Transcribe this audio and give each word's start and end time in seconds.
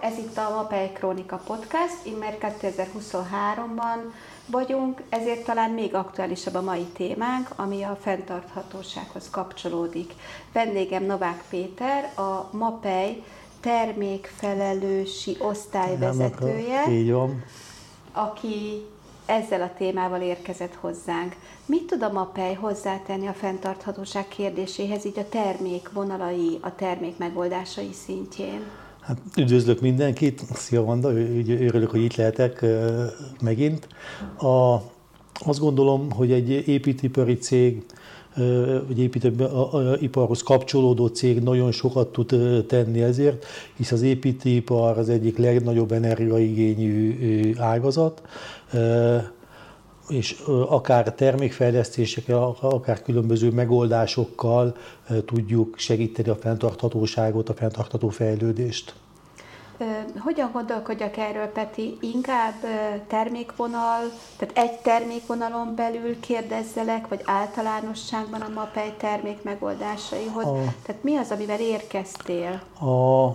Sziasztok! 0.00 0.18
Ez 0.18 0.18
itt 0.18 0.36
a 0.36 0.54
Mapei 0.54 0.88
Krónika 0.92 1.36
Podcast, 1.36 1.96
immár 2.04 2.38
2023-ban 2.40 4.12
vagyunk, 4.46 5.02
ezért 5.08 5.44
talán 5.44 5.70
még 5.70 5.94
aktuálisabb 5.94 6.54
a 6.54 6.62
mai 6.62 6.84
témánk, 6.84 7.48
ami 7.56 7.82
a 7.82 7.98
fenntarthatósághoz 8.00 9.30
kapcsolódik. 9.30 10.12
Vendégem 10.52 11.04
Novák 11.04 11.42
Péter, 11.48 12.12
a 12.16 12.48
Mapei 12.56 13.22
termékfelelősi 13.60 15.36
osztályvezetője, 15.38 16.90
Így 16.90 17.12
van. 17.12 17.44
aki 18.12 18.86
ezzel 19.26 19.62
a 19.62 19.70
témával 19.76 20.20
érkezett 20.20 20.74
hozzánk. 20.74 21.36
Mit 21.66 21.86
tud 21.86 22.02
a 22.02 22.12
MAPEI 22.12 22.54
hozzátenni 22.54 23.26
a 23.26 23.32
fenntarthatóság 23.32 24.28
kérdéséhez, 24.28 25.04
így 25.04 25.18
a 25.18 25.28
termék 25.28 25.92
vonalai, 25.92 26.58
a 26.60 26.74
termék 26.74 27.18
megoldásai 27.18 27.92
szintjén? 27.92 28.62
Hát 29.06 29.18
üdvözlök 29.36 29.80
mindenkit, 29.80 30.42
szia 30.54 30.82
Vanda, 30.82 31.12
örülök, 31.48 31.90
hogy 31.90 32.02
itt 32.02 32.14
lehetek 32.14 32.64
megint. 33.40 33.88
A, 34.38 34.74
azt 35.46 35.58
gondolom, 35.58 36.10
hogy 36.10 36.32
egy 36.32 36.50
építőipari 36.68 37.34
cég, 37.34 37.84
vagy 38.86 38.98
építőiparhoz 38.98 40.42
kapcsolódó 40.42 41.06
cég 41.06 41.42
nagyon 41.42 41.72
sokat 41.72 42.08
tud 42.08 42.34
tenni 42.66 43.02
ezért, 43.02 43.46
hisz 43.76 43.92
az 43.92 44.02
építőipar 44.02 44.98
az 44.98 45.08
egyik 45.08 45.38
legnagyobb 45.38 45.92
energiaigényű 45.92 47.54
ágazat, 47.58 48.22
és 50.08 50.42
akár 50.68 51.14
termékfejlesztésekkel, 51.14 52.56
akár 52.60 53.02
különböző 53.02 53.50
megoldásokkal 53.50 54.76
tudjuk 55.26 55.78
segíteni 55.78 56.28
a 56.28 56.36
fenntarthatóságot, 56.36 57.48
a 57.48 57.54
fenntartható 57.54 58.08
fejlődést. 58.08 58.94
Hogyan 60.18 60.50
gondolkodjak 60.52 61.16
erről, 61.16 61.46
Peti? 61.46 61.96
Inkább 62.00 62.54
termékvonal, 63.06 64.00
tehát 64.36 64.58
egy 64.58 64.80
termékvonalon 64.80 65.74
belül 65.74 66.20
kérdezzelek, 66.20 67.08
vagy 67.08 67.20
általánosságban 67.24 68.40
a 68.40 68.48
MAPEI 68.54 68.92
termék 68.98 69.42
megoldásaihoz? 69.42 70.44
A, 70.44 70.52
tehát 70.82 71.02
mi 71.02 71.16
az, 71.16 71.30
amivel 71.30 71.60
érkeztél? 71.60 72.62
A, 72.80 73.28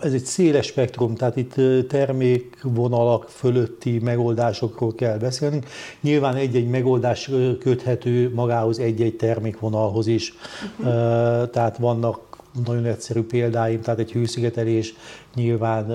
ez 0.00 0.12
egy 0.12 0.24
széles 0.24 0.66
spektrum, 0.66 1.14
tehát 1.14 1.36
itt 1.36 1.54
termékvonalak 1.88 3.28
fölötti 3.28 3.98
megoldásokról 3.98 4.94
kell 4.94 5.18
beszélni. 5.18 5.60
Nyilván 6.00 6.34
egy-egy 6.34 6.68
megoldás 6.68 7.30
köthető 7.60 8.34
magához 8.34 8.78
egy-egy 8.78 9.16
termékvonalhoz 9.16 10.06
is. 10.06 10.34
Uh-huh. 10.78 11.50
Tehát 11.50 11.76
vannak 11.78 12.30
nagyon 12.64 12.84
egyszerű 12.84 13.22
példáim, 13.22 13.80
tehát 13.80 14.00
egy 14.00 14.12
hőszigetelés 14.12 14.94
nyilván 15.34 15.86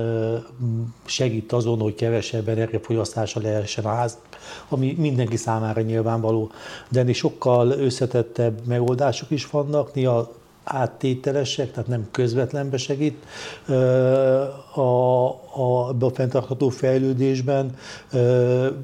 segít 1.05 1.51
azon, 1.51 1.79
hogy 1.79 1.95
kevesebb 1.95 2.47
energiafogyasztása 2.47 3.41
lehessen 3.41 3.85
a 3.85 3.89
ház, 3.89 4.17
ami 4.69 4.95
mindenki 4.97 5.37
számára 5.37 5.81
nyilvánvaló. 5.81 6.51
De 6.89 6.99
ennél 6.99 7.13
sokkal 7.13 7.69
összetettebb 7.69 8.67
megoldások 8.67 9.31
is 9.31 9.49
vannak, 9.49 9.93
néha 9.93 10.33
áttételesek, 10.65 11.71
tehát 11.71 11.89
nem 11.89 12.07
közvetlenbe 12.11 12.77
segít 12.77 13.25
a, 14.73 14.79
a, 14.81 15.89
a 15.99 16.09
fenntartható 16.13 16.69
fejlődésben, 16.69 17.75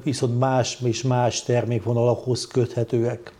viszont 0.02 0.38
más 0.38 0.78
és 0.84 1.02
más 1.02 1.42
termékvonalakhoz 1.42 2.46
köthetőek. 2.46 3.32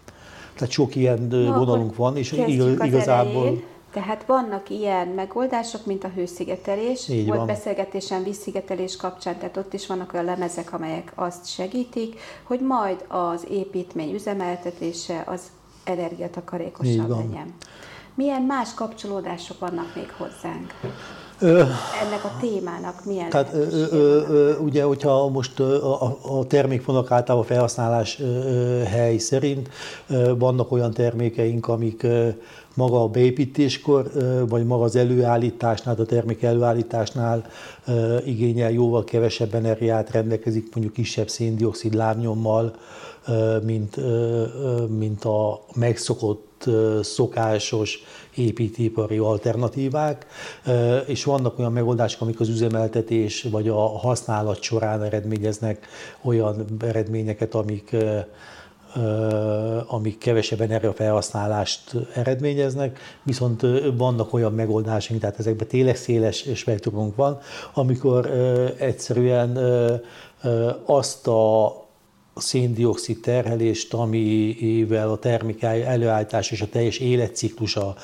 Tehát 0.55 0.71
sok 0.71 0.95
ilyen 0.95 1.23
Na, 1.23 1.59
vonalunk 1.59 1.97
van, 1.97 2.17
és 2.17 2.33
igazából... 2.33 3.43
Elején. 3.43 3.71
Tehát 3.93 4.25
vannak 4.27 4.71
ilyen 4.71 5.09
megoldások, 5.09 5.87
mint 5.87 6.05
a 6.05 6.09
hőszigetelés. 6.09 7.09
Így 7.09 7.27
Volt 7.27 7.39
van. 7.39 7.47
beszélgetésen 7.47 8.23
vízszigetelés 8.23 8.97
kapcsán, 8.97 9.39
tehát 9.39 9.57
ott 9.57 9.73
is 9.73 9.87
vannak 9.87 10.13
olyan 10.13 10.25
lemezek, 10.25 10.73
amelyek 10.73 11.13
azt 11.15 11.49
segítik, 11.49 12.21
hogy 12.43 12.61
majd 12.61 13.05
az 13.09 13.47
építmény 13.51 14.15
üzemeltetése 14.15 15.25
az 15.27 15.41
energiatakarékosabb 15.85 17.09
legyen. 17.09 17.55
Milyen 18.15 18.43
más 18.43 18.75
kapcsolódások 18.75 19.59
vannak 19.59 19.95
még 19.95 20.11
hozzánk? 20.17 20.75
Ö, 21.39 21.59
Ennek 22.07 22.25
a 22.25 22.37
témának 22.41 23.05
milyen 23.05 23.31
Tehát 23.31 23.55
ö, 23.55 23.87
ö, 23.91 24.57
ugye, 24.57 24.85
hogyha 24.85 25.29
most 25.29 25.61
a, 25.61 26.19
a 26.39 26.47
termékvonalak 26.47 27.11
általában 27.11 27.47
felhasználás 27.47 28.23
hely 28.87 29.17
szerint 29.17 29.69
vannak 30.39 30.73
olyan 30.73 30.93
termékeink, 30.93 31.69
amik 31.69 32.07
maga 32.75 33.03
a 33.03 33.09
beépítéskor, 33.09 34.11
vagy 34.49 34.67
maga 34.67 34.85
az 34.85 34.97
előállításnál, 34.97 35.95
a 35.99 36.05
termék 36.05 36.43
előállításnál 36.43 37.47
igényel 38.25 38.71
jóval 38.71 39.05
kevesebb 39.05 39.55
energiát 39.55 40.11
rendelkezik, 40.11 40.75
mondjuk 40.75 40.95
kisebb 40.95 41.29
széndiokszid 41.29 41.95
lábnyommal, 41.95 42.75
mint, 43.63 43.97
mint 44.89 45.25
a 45.25 45.61
megszokott 45.75 46.52
szokásos 47.03 48.03
építőipari 48.35 49.19
alternatívák, 49.19 50.27
és 51.07 51.25
vannak 51.25 51.59
olyan 51.59 51.73
megoldások, 51.73 52.21
amik 52.21 52.41
az 52.41 52.49
üzemeltetés 52.49 53.43
vagy 53.51 53.69
a 53.69 53.99
használat 53.99 54.63
során 54.63 55.03
eredményeznek 55.03 55.87
olyan 56.23 56.67
eredményeket, 56.81 57.55
amik 57.55 57.97
amik 59.87 60.19
kevesebb 60.19 60.61
energiafelhasználást 60.61 61.93
eredményeznek, 62.15 62.99
viszont 63.23 63.67
vannak 63.97 64.33
olyan 64.33 64.53
megoldásunk, 64.53 65.21
tehát 65.21 65.39
ezekben 65.39 65.67
tényleg 65.67 65.97
széles 65.97 66.47
spektrumunk 66.55 67.17
van, 67.17 67.39
amikor 67.75 68.31
egyszerűen 68.79 69.59
azt 70.85 71.27
a 71.27 71.82
széndiokszid 72.41 73.21
terhelést, 73.21 73.95
amivel 73.95 75.11
a 75.11 75.19
termék 75.19 75.63
előállítás 75.63 76.51
és 76.51 76.61
a 76.61 76.69
teljes 76.69 76.99
életciklusa 76.99 77.95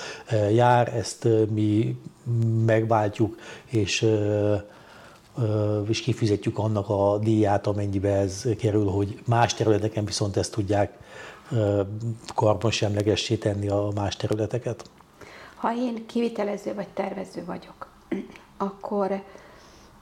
jár, 0.53 0.95
ezt 0.95 1.29
mi 1.51 1.97
megváltjuk, 2.67 3.37
és 3.67 4.07
és 5.89 6.01
kifizetjük 6.01 6.59
annak 6.59 6.89
a 6.89 7.19
díját, 7.19 7.67
amennyibe 7.67 8.09
ez 8.09 8.45
kerül, 8.59 8.87
hogy 8.87 9.19
más 9.27 9.55
területeken 9.55 10.05
viszont 10.05 10.37
ezt 10.37 10.53
tudják 10.53 10.99
karbonsemlegessé 12.35 13.37
tenni 13.37 13.69
a 13.69 13.89
más 13.95 14.17
területeket. 14.17 14.91
Ha 15.55 15.75
én 15.77 16.07
kivitelező 16.07 16.75
vagy 16.75 16.89
tervező 16.89 17.45
vagyok, 17.45 17.89
akkor 18.69 19.23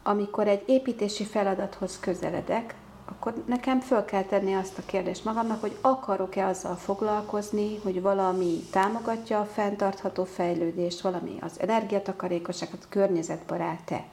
amikor 0.03 0.49
egy 0.49 0.63
építési 0.67 1.25
feladathoz 1.25 1.99
közeledek, 2.01 2.75
akkor 3.09 3.43
nekem 3.47 3.81
föl 3.81 4.05
kell 4.05 4.23
tenni 4.23 4.55
azt 4.55 4.79
a 4.79 4.83
kérdést 4.87 5.25
magamnak, 5.25 5.61
hogy 5.61 5.77
akarok-e 5.81 6.47
azzal 6.47 6.75
foglalkozni, 6.75 7.79
hogy 7.83 8.03
valami 8.03 8.61
támogatja 8.71 9.41
a 9.41 9.45
fenntartható 9.45 10.25
fejlődést, 10.25 11.01
valami 11.01 11.39
az 11.41 11.61
energiatakarékosságot, 11.61 12.87
környezetbarát-e. 12.89 14.05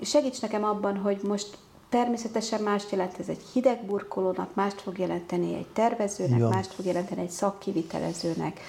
Segíts 0.00 0.40
nekem 0.40 0.64
abban, 0.64 0.96
hogy 0.96 1.20
most 1.22 1.58
természetesen 1.88 2.62
mást 2.62 2.90
jelent 2.90 3.18
ez 3.18 3.28
egy 3.28 3.42
hideg 3.52 3.84
burkolónak, 3.84 4.54
mást 4.54 4.80
fog 4.80 4.98
jelenteni 4.98 5.54
egy 5.54 5.66
tervezőnek, 5.66 6.38
ja. 6.38 6.48
mást 6.48 6.72
fog 6.72 6.84
jelenteni 6.84 7.20
egy 7.20 7.30
szakkivitelezőnek. 7.30 8.60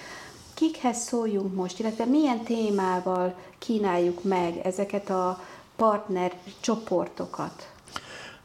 Kikhez 0.54 0.98
szóljunk 0.98 1.54
most, 1.54 1.78
illetve 1.78 2.04
milyen 2.04 2.42
témával 2.42 3.34
kínáljuk 3.58 4.24
meg 4.24 4.56
ezeket 4.56 5.10
a 5.10 5.40
partner 5.76 6.32
csoportokat? 6.60 7.72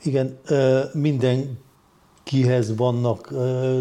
Igen, 0.03 0.37
minden 0.93 1.57
kihez 2.23 2.75
vannak 2.75 3.33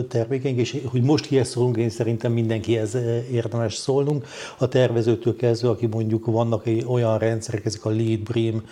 termékeink, 0.09 0.59
és 0.59 0.83
hogy 0.87 1.03
most 1.03 1.27
kihez 1.27 1.49
szólunk, 1.49 1.77
én 1.77 1.91
szerintem 1.91 2.33
mindenkihez 2.33 2.97
érdemes 3.31 3.75
szólnunk. 3.75 4.27
A 4.59 4.69
tervezőtől 4.69 5.37
kezdve, 5.37 5.69
aki 5.69 5.87
mondjuk 5.87 6.27
vannak 6.27 6.65
olyan 6.87 7.19
rendszerek, 7.19 7.65
ezek 7.65 7.85
a 7.85 7.91
lead 7.91 8.21
brim 8.21 8.63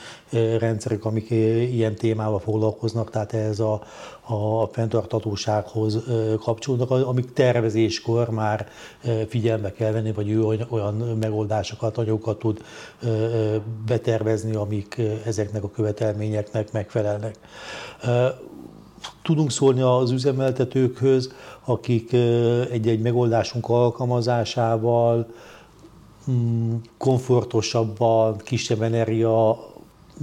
rendszerek, 0.58 1.04
amik 1.04 1.30
ilyen 1.30 1.94
témával 1.94 2.38
foglalkoznak, 2.38 3.10
tehát 3.10 3.32
ez 3.32 3.60
a, 3.60 3.82
a 4.26 4.66
fenntartatósághoz 4.72 5.98
kapcsolódnak, 6.40 6.90
amik 6.90 7.32
tervezéskor 7.32 8.30
már 8.30 8.68
figyelme 9.28 9.72
kell 9.72 9.92
venni, 9.92 10.12
vagy 10.12 10.30
ő 10.30 10.44
olyan 10.68 10.94
megoldásokat, 11.20 11.98
anyagokat 11.98 12.38
tud 12.38 12.62
betervezni, 13.86 14.54
amik 14.54 15.00
ezeknek 15.24 15.64
a 15.64 15.70
követelményeknek 15.70 16.72
megfelelnek 16.72 17.34
tudunk 19.30 19.50
szólni 19.50 19.80
az 19.80 20.10
üzemeltetőkhöz, 20.10 21.32
akik 21.64 22.12
egy-egy 22.70 23.00
megoldásunk 23.00 23.68
alkalmazásával 23.68 25.26
mm, 26.30 26.74
komfortosabban, 26.98 28.36
kisebb 28.36 28.82
energia 28.82 29.58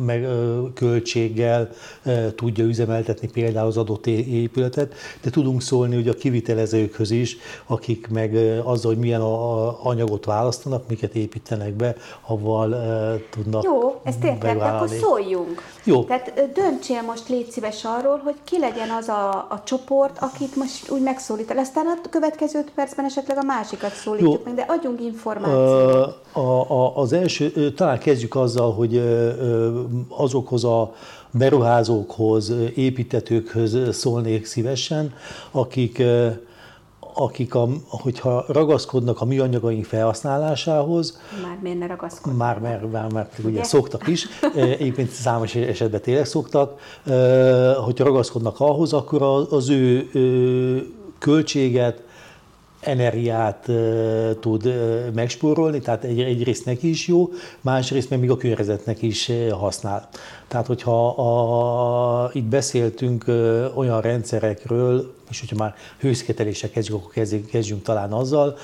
meg, 0.06 0.28
költséggel 0.74 1.70
tudja 2.36 2.66
üzemeltetni 2.66 3.28
például 3.28 3.68
az 3.68 3.78
adott 3.78 4.08
épületet, 4.08 4.94
de 5.22 5.30
tudunk 5.30 5.62
szólni 5.62 5.96
hogy 5.96 6.08
a 6.08 6.14
kivitelezőkhöz 6.14 7.12
is, 7.12 7.38
akik 7.66 8.08
meg 8.08 8.36
azzal, 8.64 8.92
hogy 8.92 9.02
milyen 9.02 9.22
anyagot 9.84 10.26
választanak, 10.26 10.88
miket 10.88 11.16
építenek 11.16 11.74
be, 11.74 11.96
avval 12.28 12.76
tudnak 13.30 13.64
Jó, 13.64 14.02
ezt 14.04 14.24
értem, 14.24 14.60
akkor 14.60 14.90
szóljunk. 14.90 15.62
Jó. 15.88 16.04
Tehát 16.04 16.52
döntsél 16.54 17.02
most 17.02 17.30
légy 17.30 17.50
szíves 17.52 17.86
arról, 17.86 18.22
hogy 18.24 18.36
ki 18.44 18.60
legyen 18.60 18.90
az 18.90 19.08
a, 19.08 19.30
a 19.50 19.62
csoport, 19.66 20.18
akit 20.20 20.56
most 20.56 20.90
úgy 20.90 21.02
megszólít 21.02 21.52
el. 21.52 21.58
Aztán 21.58 21.86
a 21.86 22.10
következő 22.10 22.64
percben 22.76 23.06
esetleg 23.06 23.38
a 23.38 23.44
másikat 23.44 23.94
szólítjuk 23.94 24.34
Jó. 24.34 24.42
meg, 24.46 24.54
de 24.54 24.66
adjunk 24.68 25.02
információt. 25.02 26.16
A, 26.32 26.40
a, 26.40 26.98
az 26.98 27.14
első, 27.14 27.74
talán 27.74 28.00
kezdjük 28.00 28.36
azzal, 28.36 28.74
hogy 28.74 29.02
azokhoz 30.10 30.64
a 30.64 30.94
beruházókhoz, 31.32 32.54
építetőkhöz 32.76 33.96
szólnék 33.98 34.46
szívesen, 34.46 35.14
akik 35.52 36.04
akik, 37.20 37.56
a, 37.56 37.68
hogyha 37.88 38.46
ragaszkodnak 38.48 39.22
a 39.22 39.26
műanyagaink 39.26 39.86
felhasználásához, 39.86 41.20
már 41.44 41.58
miért 41.62 41.80
ne 41.80 41.88
ragaszkodnak? 41.88 42.40
Már, 42.40 42.60
mert, 42.60 42.92
mert, 42.92 43.14
mert 43.14 43.40
ugye, 43.40 43.50
ugye? 43.50 43.64
szoktak 43.64 44.08
is, 44.08 44.28
egyébként 44.56 45.10
számos 45.10 45.56
esetben 45.56 46.02
tényleg 46.02 46.26
szoktak, 46.26 46.80
hogyha 47.84 48.04
ragaszkodnak 48.04 48.60
ahhoz, 48.60 48.94
akkor 48.94 49.48
az 49.50 49.70
ő 49.70 50.10
költséget, 51.20 52.04
energiát 52.88 53.70
tud 54.40 54.74
megspórolni, 55.14 55.80
tehát 55.80 56.04
egy, 56.04 56.22
egyrészt 56.22 56.66
neki 56.66 56.90
is 56.90 57.08
jó, 57.08 57.30
másrészt 57.62 58.10
meg 58.10 58.20
még 58.20 58.30
a 58.32 58.38
környezetnek 58.38 59.02
is 59.02 59.32
használ. 59.52 60.10
Tehát, 60.48 60.66
hogyha 60.66 61.08
a, 61.08 62.30
itt 62.34 62.44
beszéltünk 62.44 63.26
olyan 63.76 64.02
rendszerekről, 64.02 65.14
és 65.30 65.40
hogyha 65.40 65.56
már 65.56 65.76
hőszigetelésre 66.00 66.70
kezdjük, 66.70 66.98
akkor 66.98 67.12
kezdjünk, 67.12 67.46
kezdjünk 67.46 67.82
talán 67.82 68.12
azzal, 68.12 68.58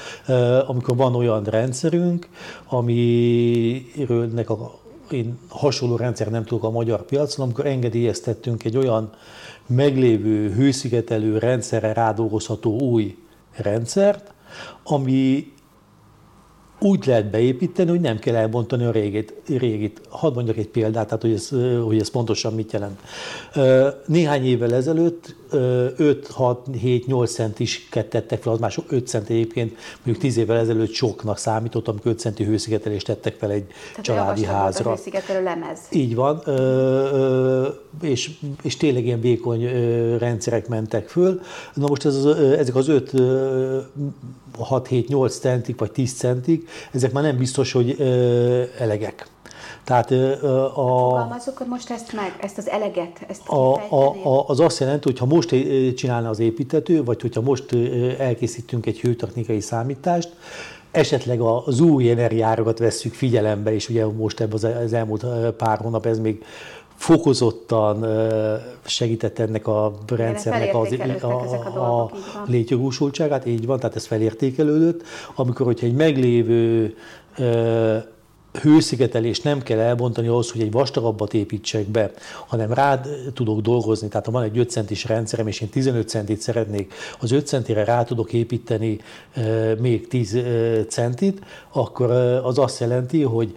amikor 0.68 0.96
van 0.96 1.16
olyan 1.16 1.44
rendszerünk, 1.44 2.28
amiről 2.68 4.26
nek 4.34 4.50
a, 4.50 4.80
én 5.12 5.40
hasonló 5.48 5.96
rendszer 5.96 6.28
nem 6.28 6.44
tudok 6.44 6.64
a 6.64 6.70
magyar 6.70 7.06
piacon, 7.06 7.46
amikor 7.46 7.66
engedélyeztettünk 7.66 8.64
egy 8.64 8.78
olyan 8.78 9.10
meglévő 9.68 10.52
hőszigetelő 10.52 11.38
rendszerre 11.38 11.94
rádolgozható 11.94 12.80
új 12.80 13.18
rendszert, 13.56 14.34
ami 14.84 15.52
úgy 16.80 17.06
lehet 17.06 17.30
beépíteni, 17.30 17.90
hogy 17.90 18.02
nem 18.02 18.20
kell 18.20 18.36
elbontani 18.36 18.84
a 18.84 18.92
régit. 18.92 19.34
régit. 19.48 20.02
Hadd 20.10 20.34
mondjak 20.34 20.58
egy 20.58 20.68
példát, 20.68 21.06
tehát 21.06 21.22
hogy 21.22 21.34
ez, 21.34 21.50
hogy 21.86 22.00
ez 22.00 22.10
pontosan 22.10 22.54
mit 22.54 22.72
jelent. 22.72 23.00
Néhány 24.06 24.46
évvel 24.46 24.74
ezelőtt 24.74 25.36
5-6-7-8 25.54 27.30
cent 27.30 27.60
is 27.60 27.90
tettek 27.90 28.42
fel, 28.42 28.54
az 28.54 28.60
már 28.60 28.74
5 28.88 29.08
cent 29.08 29.30
egyébként, 29.30 29.76
mondjuk 29.96 30.18
10 30.18 30.38
évvel 30.38 30.58
ezelőtt 30.58 30.92
soknak 30.94 31.38
számított, 31.38 31.88
amikor 31.88 32.12
5 32.12 32.20
centi 32.20 32.44
hőszigetelést 32.44 33.06
tettek 33.06 33.36
fel 33.36 33.52
egy 33.52 33.66
Tehát 33.66 34.02
családi 34.02 34.46
házra. 34.46 34.92
A 34.92 34.96
hőszigetelő 34.96 35.44
lemez. 35.44 35.80
Így 35.92 36.16
van, 36.16 36.42
és, 38.02 38.32
és 38.62 38.78
tényleg 38.78 39.06
ilyen 39.06 39.22
vékony 39.22 39.68
rendszerek 40.18 40.68
mentek 40.68 41.08
föl. 41.08 41.42
Na 41.74 41.88
most 41.88 42.06
ez, 42.06 42.26
ezek 42.58 42.76
az 42.76 42.88
5 42.88 43.12
6-7-8 44.60 45.40
centig 45.40 45.78
vagy 45.78 45.92
10 45.92 46.14
centig, 46.14 46.68
ezek 46.92 47.12
már 47.12 47.24
nem 47.24 47.38
biztos, 47.38 47.72
hogy 47.72 48.02
elegek. 48.80 49.32
Tehát 49.84 50.12
a... 50.12 51.10
Fogalmazzuk 51.10 51.68
most 51.68 51.90
ezt 51.90 52.14
meg, 52.14 52.38
ezt 52.42 52.58
az 52.58 52.70
eleget, 52.70 53.26
ezt 53.28 53.48
a, 53.48 53.74
a, 53.76 54.16
a, 54.24 54.48
Az 54.48 54.60
azt 54.60 54.80
jelenti, 54.80 55.10
hogy 55.10 55.20
ha 55.20 55.26
most 55.26 55.56
csinálna 55.96 56.30
az 56.30 56.40
építető, 56.40 57.04
vagy 57.04 57.22
hogyha 57.22 57.42
most 57.42 57.66
elkészítünk 58.18 58.86
egy 58.86 59.00
hőtechnikai 59.00 59.60
számítást, 59.60 60.36
esetleg 60.92 61.42
az 61.42 61.80
új 61.80 62.10
energiárakat 62.10 62.80
vesszük 62.80 63.14
figyelembe, 63.14 63.74
és 63.74 63.90
ugye 63.90 64.06
most 64.06 64.40
ebben 64.40 64.76
az 64.76 64.94
elmúlt 64.94 65.26
pár 65.56 65.78
hónap 65.78 66.06
ez 66.06 66.20
még 66.20 66.44
fokozottan 66.96 68.06
segített 68.86 69.40
ennek 69.40 69.68
a 69.68 69.94
rendszernek 70.08 70.76
az, 70.76 70.96
a, 71.22 71.28
a, 71.76 72.02
a 72.02 72.12
létjogosultságát, 72.46 73.46
így 73.46 73.66
van, 73.66 73.80
tehát 73.80 73.96
ez 73.96 74.06
felértékelődött. 74.06 75.04
Amikor, 75.36 75.66
hogyha 75.66 75.86
egy 75.86 75.96
meglévő 75.96 76.96
hőszigetelést 78.62 79.44
nem 79.44 79.62
kell 79.62 79.80
elbontani 79.80 80.28
ahhoz, 80.28 80.52
hogy 80.52 80.62
egy 80.62 80.72
vastagabbat 80.72 81.34
építsek 81.34 81.88
be, 81.88 82.12
hanem 82.48 82.74
rád 82.74 83.08
tudok 83.34 83.62
dolgozni. 83.62 84.08
Tehát 84.08 84.26
ha 84.26 84.32
van 84.32 84.44
egy 84.44 84.58
5 84.58 84.70
centis 84.70 85.06
rendszerem, 85.06 85.48
és 85.48 85.62
én 85.62 85.70
15 85.70 86.10
centit 86.10 86.42
szeretnék, 86.42 86.94
az 87.20 87.32
5 87.32 87.48
centire 87.48 87.84
rá 87.84 88.04
tudok 88.04 88.34
építeni 88.34 89.00
e, 89.34 89.42
még 89.80 90.08
10 90.08 90.36
e, 90.36 90.42
centit, 90.86 91.42
akkor 91.72 92.12
e, 92.12 92.46
az 92.46 92.58
azt 92.58 92.80
jelenti, 92.80 93.22
hogy 93.22 93.56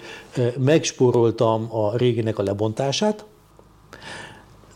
megspóroltam 0.58 1.68
a 1.70 1.96
réginek 1.96 2.38
a 2.38 2.42
lebontását, 2.42 3.24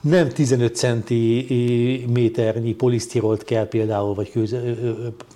nem 0.01 0.29
15 0.29 0.77
cm 0.77 2.19
polisztirolt 2.77 3.45
kell 3.45 3.69
például, 3.69 4.15
vagy 4.15 4.31
köz, 4.31 4.57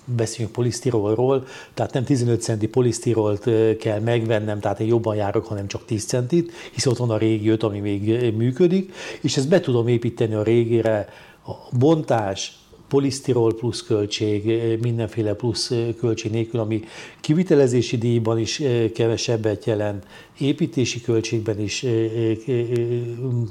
beszéljünk 0.05 0.55
polisztirolról, 0.55 1.45
tehát 1.73 1.93
nem 1.93 2.03
15 2.03 2.41
centi 2.41 2.67
polisztirolt 2.67 3.49
kell 3.79 3.99
megvennem, 3.99 4.59
tehát 4.59 4.79
én 4.79 4.87
jobban 4.87 5.15
járok, 5.15 5.45
hanem 5.45 5.67
csak 5.67 5.85
10 5.85 6.05
centit, 6.05 6.51
hisz 6.73 6.85
ott 6.85 6.97
van 6.97 7.09
a 7.09 7.17
régi 7.17 7.49
öt, 7.49 7.63
ami 7.63 7.79
még 7.79 8.33
működik, 8.35 8.93
és 9.21 9.37
ezt 9.37 9.49
be 9.49 9.59
tudom 9.59 9.87
építeni 9.87 10.33
a 10.33 10.43
régére, 10.43 11.07
a 11.47 11.77
bontás, 11.77 12.57
polisztirol 12.87 13.55
plusz 13.55 13.81
költség, 13.81 14.45
mindenféle 14.81 15.33
plusz 15.33 15.71
költség 15.99 16.31
nélkül, 16.31 16.59
ami 16.59 16.83
kivitelezési 17.21 17.97
díjban 17.97 18.39
is 18.39 18.61
kevesebbet 18.93 19.65
jelent, 19.65 20.05
építési 20.39 21.01
költségben 21.01 21.59
is 21.59 21.85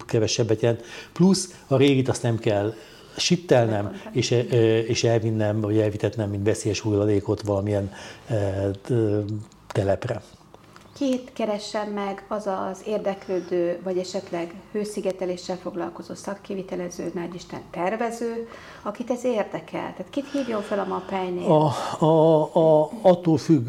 kevesebbet 0.06 0.62
jelent, 0.62 0.82
plusz 1.12 1.54
a 1.66 1.76
régit 1.76 2.08
azt 2.08 2.22
nem 2.22 2.38
kell 2.38 2.74
sittelnem, 3.16 4.02
és, 4.12 4.30
és 4.86 5.04
elvinnem, 5.04 5.60
vagy 5.60 5.78
elvitetnem, 5.78 6.30
mint 6.30 6.44
veszélyes 6.44 6.80
hulladékot 6.80 7.42
valamilyen 7.42 7.92
telepre. 9.72 10.22
Két 10.98 11.30
keressen 11.32 11.88
meg 11.88 12.24
az 12.28 12.46
az 12.46 12.78
érdeklődő, 12.86 13.80
vagy 13.84 13.98
esetleg 13.98 14.54
hőszigeteléssel 14.72 15.56
foglalkozó 15.56 16.14
szakkivitelező, 16.14 17.10
nagy 17.14 17.34
Isten 17.34 17.60
tervező, 17.70 18.48
akit 18.82 19.10
ez 19.10 19.24
érdekel? 19.24 19.94
Tehát 19.96 20.06
kit 20.10 20.30
hívjon 20.32 20.60
fel 20.60 20.78
a 20.78 20.84
MAPEI-nél? 20.88 21.50
A, 21.50 21.72
a, 22.04 22.42
a, 22.52 22.90
attól 23.02 23.38
függ, 23.38 23.66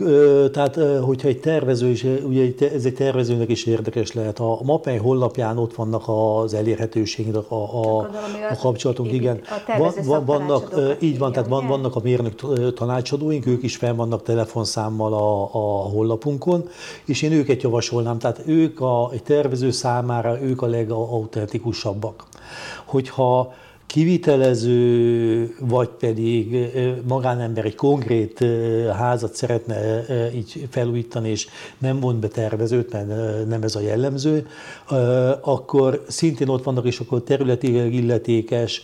tehát 0.51 0.75
hogyha 1.01 1.27
egy 1.27 1.39
tervező, 1.39 1.89
és 1.89 2.19
ugye 2.23 2.69
ez 2.73 2.85
egy 2.85 2.93
tervezőnek 2.93 3.49
is 3.49 3.65
érdekes 3.65 4.13
lehet, 4.13 4.39
a 4.39 4.59
MAPEI 4.63 4.97
honlapján 4.97 5.57
ott 5.57 5.75
vannak 5.75 6.03
az 6.07 6.53
elérhetőségek, 6.53 7.51
a, 7.51 7.83
a, 7.83 7.99
a 8.49 8.57
kapcsolatunk, 8.61 9.11
igen. 9.11 9.41
A 9.67 9.77
van, 10.03 10.25
vannak, 10.25 10.75
így 10.99 11.17
van, 11.17 11.31
tehát 11.31 11.49
van, 11.49 11.67
vannak 11.67 11.95
a 11.95 11.99
mérnök 12.03 12.35
tanácsadóink, 12.73 13.45
ők 13.45 13.63
is 13.63 13.75
fel 13.75 13.95
vannak 13.95 14.23
telefonszámmal 14.23 15.13
a, 15.13 15.41
a 15.41 15.89
honlapunkon, 15.89 16.69
és 17.05 17.14
én 17.21 17.31
őket 17.31 17.61
javasolnám, 17.61 18.19
tehát 18.19 18.41
ők 18.45 18.81
a, 18.81 19.09
egy 19.11 19.23
tervező 19.23 19.71
számára, 19.71 20.41
ők 20.41 20.61
a 20.61 20.65
legautentikusabbak. 20.65 22.23
Hogyha 22.85 23.53
kivitelező, 23.95 25.55
vagy 25.59 25.87
pedig 25.87 26.57
magánember 27.07 27.65
egy 27.65 27.75
konkrét 27.75 28.45
házat 28.97 29.35
szeretne 29.35 30.05
így 30.33 30.67
felújítani, 30.69 31.29
és 31.29 31.47
nem 31.77 31.97
mond 31.97 32.19
be 32.19 32.27
tervezőt, 32.27 32.91
mert 32.91 33.07
nem 33.47 33.63
ez 33.63 33.75
a 33.75 33.79
jellemző, 33.79 34.47
akkor 35.41 36.03
szintén 36.07 36.47
ott 36.47 36.63
vannak, 36.63 36.85
és 36.85 36.99
akkor 36.99 37.23
területileg 37.23 37.93
illetékes 37.93 38.83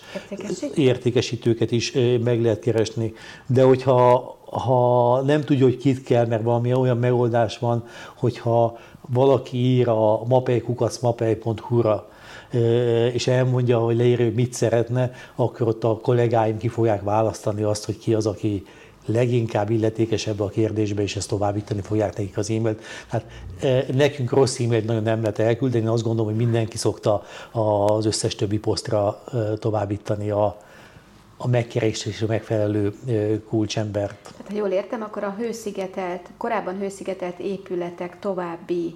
értékesítőket 0.75 1.72
is 1.72 1.91
meg 2.24 2.41
lehet 2.41 2.60
keresni. 2.60 3.13
De 3.48 3.63
hogyha 3.63 4.36
ha 4.51 5.22
nem 5.22 5.41
tudja, 5.41 5.65
hogy 5.65 5.77
kit 5.77 6.03
kell, 6.03 6.25
mert 6.25 6.44
valami 6.44 6.74
olyan 6.74 6.98
megoldás 6.98 7.58
van, 7.58 7.84
hogyha 8.15 8.77
valaki 9.13 9.58
ír 9.58 9.88
a 9.88 10.24
mapei.mapei.hu-ra, 10.27 12.11
és 13.13 13.27
elmondja, 13.27 13.79
hogy 13.79 13.98
leírja, 13.98 14.31
mit 14.34 14.53
szeretne, 14.53 15.12
akkor 15.36 15.67
ott 15.67 15.84
a 15.84 16.00
kollégáim 16.01 16.58
ki 16.58 16.67
fogják 16.67 17.01
választani 17.01 17.63
azt, 17.63 17.86
hogy 17.86 17.98
ki 17.98 18.13
az, 18.13 18.25
aki 18.25 18.63
leginkább 19.05 19.70
illetékesebb 19.70 20.39
a 20.39 20.50
kérdésbe, 20.50 21.01
és 21.01 21.15
ezt 21.15 21.29
továbbítani 21.29 21.81
fogják 21.81 22.17
nekik 22.17 22.38
az 22.38 22.50
e-mailt. 22.50 22.81
Hát 23.08 23.25
nekünk 23.93 24.31
rossz 24.31 24.60
e-mailt 24.60 24.86
nagyon 24.86 25.03
nem 25.03 25.22
lehet 25.22 25.39
elküldeni, 25.39 25.86
azt 25.86 26.03
gondolom, 26.03 26.31
hogy 26.31 26.46
mindenki 26.46 26.77
szokta 26.77 27.24
az 27.51 28.05
összes 28.05 28.36
többi 28.36 28.58
posztra 28.58 29.24
továbbítani 29.60 30.29
a, 30.29 30.58
a 31.38 31.48
megkeresés 31.48 32.15
és 32.15 32.22
a 32.22 32.27
megfelelő 32.27 32.93
kulcsembert. 33.48 34.17
Tehát, 34.22 34.48
ha 34.51 34.55
jól 34.55 34.70
értem, 34.70 35.01
akkor 35.01 35.24
a 35.24 35.36
hőszigetelt, 35.38 36.29
korábban 36.38 36.77
hőszigetelt 36.77 37.39
épületek 37.39 38.20
további 38.20 38.96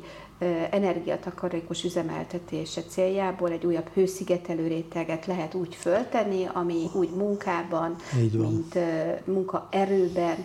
energiatakarékos 0.70 1.84
üzemeltetése 1.84 2.82
céljából 2.82 3.52
egy 3.52 3.66
újabb 3.66 3.88
hőszigetelő 3.94 4.68
réteget 4.68 5.26
lehet 5.26 5.54
úgy 5.54 5.76
föltenni, 5.76 6.48
ami 6.54 6.90
úgy 6.94 7.10
munkában, 7.10 7.96
mint 8.32 8.78
munkaerőben 9.26 10.36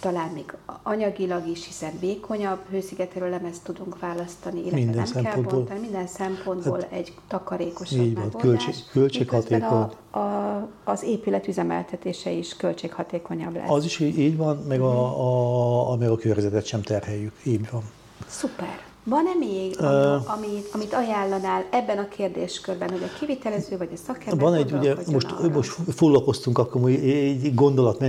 talán 0.00 0.30
még 0.30 0.54
anyagilag 0.82 1.46
is, 1.46 1.66
hiszen 1.66 1.92
vékonyabb 2.00 2.58
hőszigetelő 2.70 3.30
lemezt 3.30 3.64
tudunk 3.64 3.98
választani, 3.98 4.58
illetve 4.60 4.76
minden 4.76 5.08
nem 5.14 5.22
kell 5.22 5.40
bontani, 5.40 5.80
minden 5.80 6.06
szempontból 6.06 6.80
hát, 6.80 6.92
egy 6.92 7.12
takarékosabb 7.28 7.98
így 7.98 8.14
van. 8.14 8.30
Költség, 8.30 8.74
költséghatékony. 8.92 9.90
A, 10.10 10.18
a, 10.18 10.68
az 10.84 11.02
épület 11.02 11.48
üzemeltetése 11.48 12.30
is 12.30 12.56
költséghatékonyabb 12.56 13.54
lesz. 13.54 13.70
Az 13.70 13.84
is 13.84 13.98
így 14.00 14.36
van, 14.36 14.56
meg 14.56 14.80
a, 14.80 15.20
a, 15.20 15.90
a, 15.90 15.96
meg 15.96 16.10
a 16.10 16.16
körzetet 16.16 16.66
sem 16.66 16.82
terheljük, 16.82 17.32
így 17.42 17.70
van. 17.70 17.82
Szuper. 18.26 18.86
Van-e 19.08 19.34
még, 19.38 19.76
uh, 19.80 20.32
amit, 20.32 20.68
amit 20.72 20.92
ajánlanál 20.92 21.64
ebben 21.70 21.98
a 21.98 22.08
kérdéskörben, 22.08 22.90
hogy 22.90 23.02
a 23.02 23.18
kivitelező 23.18 23.76
vagy 23.76 23.90
a 23.92 23.96
szakember 23.96 24.40
Van 24.40 24.54
egy, 24.54 24.72
ugye, 24.72 24.94
most, 25.10 25.52
most 25.52 25.76
foglalkoztunk, 25.94 26.58
akkor 26.58 26.90
egy 26.90 27.54
gondolat, 27.54 28.04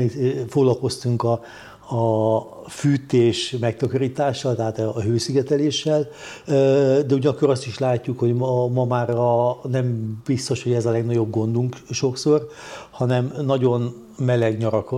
foglalkoztunk 0.47 1.23
a, 1.23 1.41
a 1.95 2.39
fűtés 2.67 3.55
megtakarítással, 3.59 4.55
tehát 4.55 4.79
a 4.79 5.01
hőszigeteléssel, 5.01 6.07
de 6.45 7.13
ugyanakkor 7.13 7.49
azt 7.49 7.65
is 7.65 7.77
látjuk, 7.77 8.19
hogy 8.19 8.33
ma, 8.33 8.67
ma 8.67 8.85
már 8.85 9.09
a, 9.09 9.59
nem 9.63 10.17
biztos, 10.25 10.63
hogy 10.63 10.73
ez 10.73 10.85
a 10.85 10.91
legnagyobb 10.91 11.29
gondunk 11.29 11.75
sokszor, 11.89 12.47
hanem 12.89 13.33
nagyon 13.45 14.07
meleg 14.19 14.57
nyarak 14.57 14.89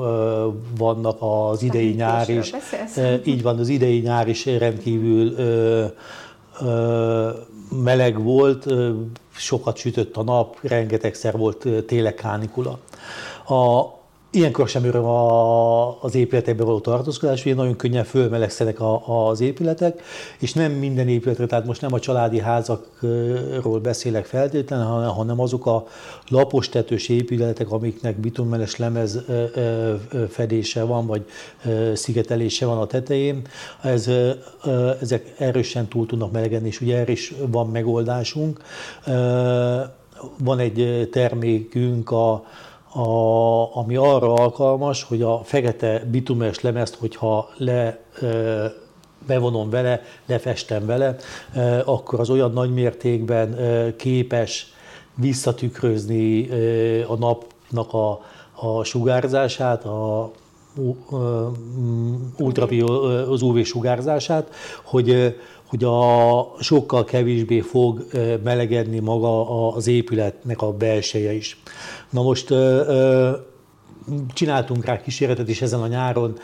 vannak 0.77 1.17
az 1.19 1.61
idei 1.63 1.93
nyár 1.93 2.29
is. 2.29 2.53
Így 3.23 3.41
van, 3.41 3.59
az 3.59 3.67
idei 3.67 3.99
nyár 3.99 4.27
is 4.27 4.45
rendkívül 4.45 5.35
meleg 7.83 8.23
volt, 8.23 8.65
sokat 9.35 9.77
sütött 9.77 10.17
a 10.17 10.23
nap, 10.23 10.57
rengetegszer 10.61 11.37
volt 11.37 11.67
tényleg 11.85 12.13
kánikula. 12.13 12.79
A, 13.47 13.85
Ilyenkor 14.33 14.67
sem 14.67 14.83
öröm 14.83 15.03
a, 15.03 16.03
az 16.03 16.15
épületekbe 16.15 16.63
való 16.63 16.79
tartózkodás, 16.79 17.45
ugye 17.45 17.55
nagyon 17.55 17.75
könnyen 17.75 18.03
fölmelegszenek 18.03 18.79
a, 18.79 19.27
az 19.27 19.41
épületek, 19.41 20.01
és 20.39 20.53
nem 20.53 20.71
minden 20.71 21.07
épületre, 21.07 21.45
tehát 21.45 21.65
most 21.65 21.81
nem 21.81 21.93
a 21.93 21.99
családi 21.99 22.39
házakról 22.39 23.79
beszélek 23.79 24.25
feltétlenül, 24.25 24.85
hanem 24.85 25.39
azok 25.39 25.65
a 25.65 25.87
lapos 26.27 26.69
tetős 26.69 27.09
épületek, 27.09 27.71
amiknek 27.71 28.19
bitonmeles 28.19 28.75
lemez 28.75 29.19
fedése 30.29 30.83
van, 30.83 31.05
vagy 31.05 31.25
szigetelése 31.93 32.65
van 32.65 32.77
a 32.77 32.87
tetején, 32.87 33.41
ez, 33.81 34.09
ezek 35.01 35.33
erősen 35.37 35.87
túl 35.87 36.05
tudnak 36.05 36.31
melegedni, 36.31 36.67
és 36.67 36.81
ugye 36.81 36.97
erre 36.97 37.11
is 37.11 37.33
van 37.47 37.69
megoldásunk. 37.69 38.59
Van 40.37 40.59
egy 40.59 41.09
termékünk, 41.11 42.11
a 42.11 42.43
a, 42.93 43.75
ami 43.75 43.95
arra 43.95 44.33
alkalmas, 44.33 45.03
hogy 45.03 45.21
a 45.21 45.41
fekete 45.43 46.03
bitumes 46.11 46.59
lemezt, 46.59 46.95
hogyha 46.95 47.49
le 47.57 47.99
bevonom 49.27 49.69
vele, 49.69 50.01
lefestem 50.25 50.85
vele, 50.85 51.15
akkor 51.85 52.19
az 52.19 52.29
olyan 52.29 52.51
nagy 52.51 52.73
mértékben 52.73 53.55
képes 53.97 54.73
visszatükrözni 55.15 56.49
a 57.07 57.15
napnak 57.15 57.93
a, 57.93 58.21
a 58.55 58.83
sugárzását, 58.83 59.85
a, 59.85 60.31
ultravio, 62.37 62.85
az 63.31 63.41
UV 63.41 63.63
sugárzását, 63.63 64.49
hogy, 64.83 65.35
hogy 65.71 65.83
a 65.83 66.53
sokkal 66.59 67.03
kevésbé 67.03 67.59
fog 67.59 68.05
melegedni 68.43 68.99
maga 68.99 69.67
az 69.73 69.87
épületnek 69.87 70.61
a 70.61 70.71
belseje 70.71 71.33
is. 71.33 71.57
Na 72.09 72.21
most 72.21 72.53
csináltunk 74.33 74.85
rá 74.85 75.01
kísérletet 75.01 75.49
is 75.49 75.61
ezen 75.61 75.81
a 75.81 75.87
nyáron, 75.87 76.37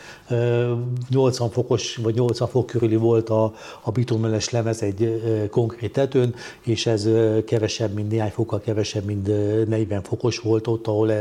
80 1.10 1.50
fokos 1.50 1.96
vagy 1.96 2.16
80 2.16 2.48
fok 2.48 2.66
körüli 2.66 2.96
volt 2.96 3.30
a, 3.30 3.54
a 3.82 3.92
bitonmeles 3.92 4.50
lemez 4.50 4.82
egy 4.82 5.22
konkrét 5.52 5.94
tetőn, 5.94 6.36
és 6.62 6.86
ez 6.86 7.08
kevesebb, 7.46 7.94
mint 7.94 8.10
néhány 8.10 8.32
fokkal 8.32 8.60
kevesebb, 8.60 9.04
mint 9.04 9.28
40 9.68 10.04
fokos 10.04 10.40
volt 10.40 10.68
ott, 10.68 10.88
ahol 10.88 11.12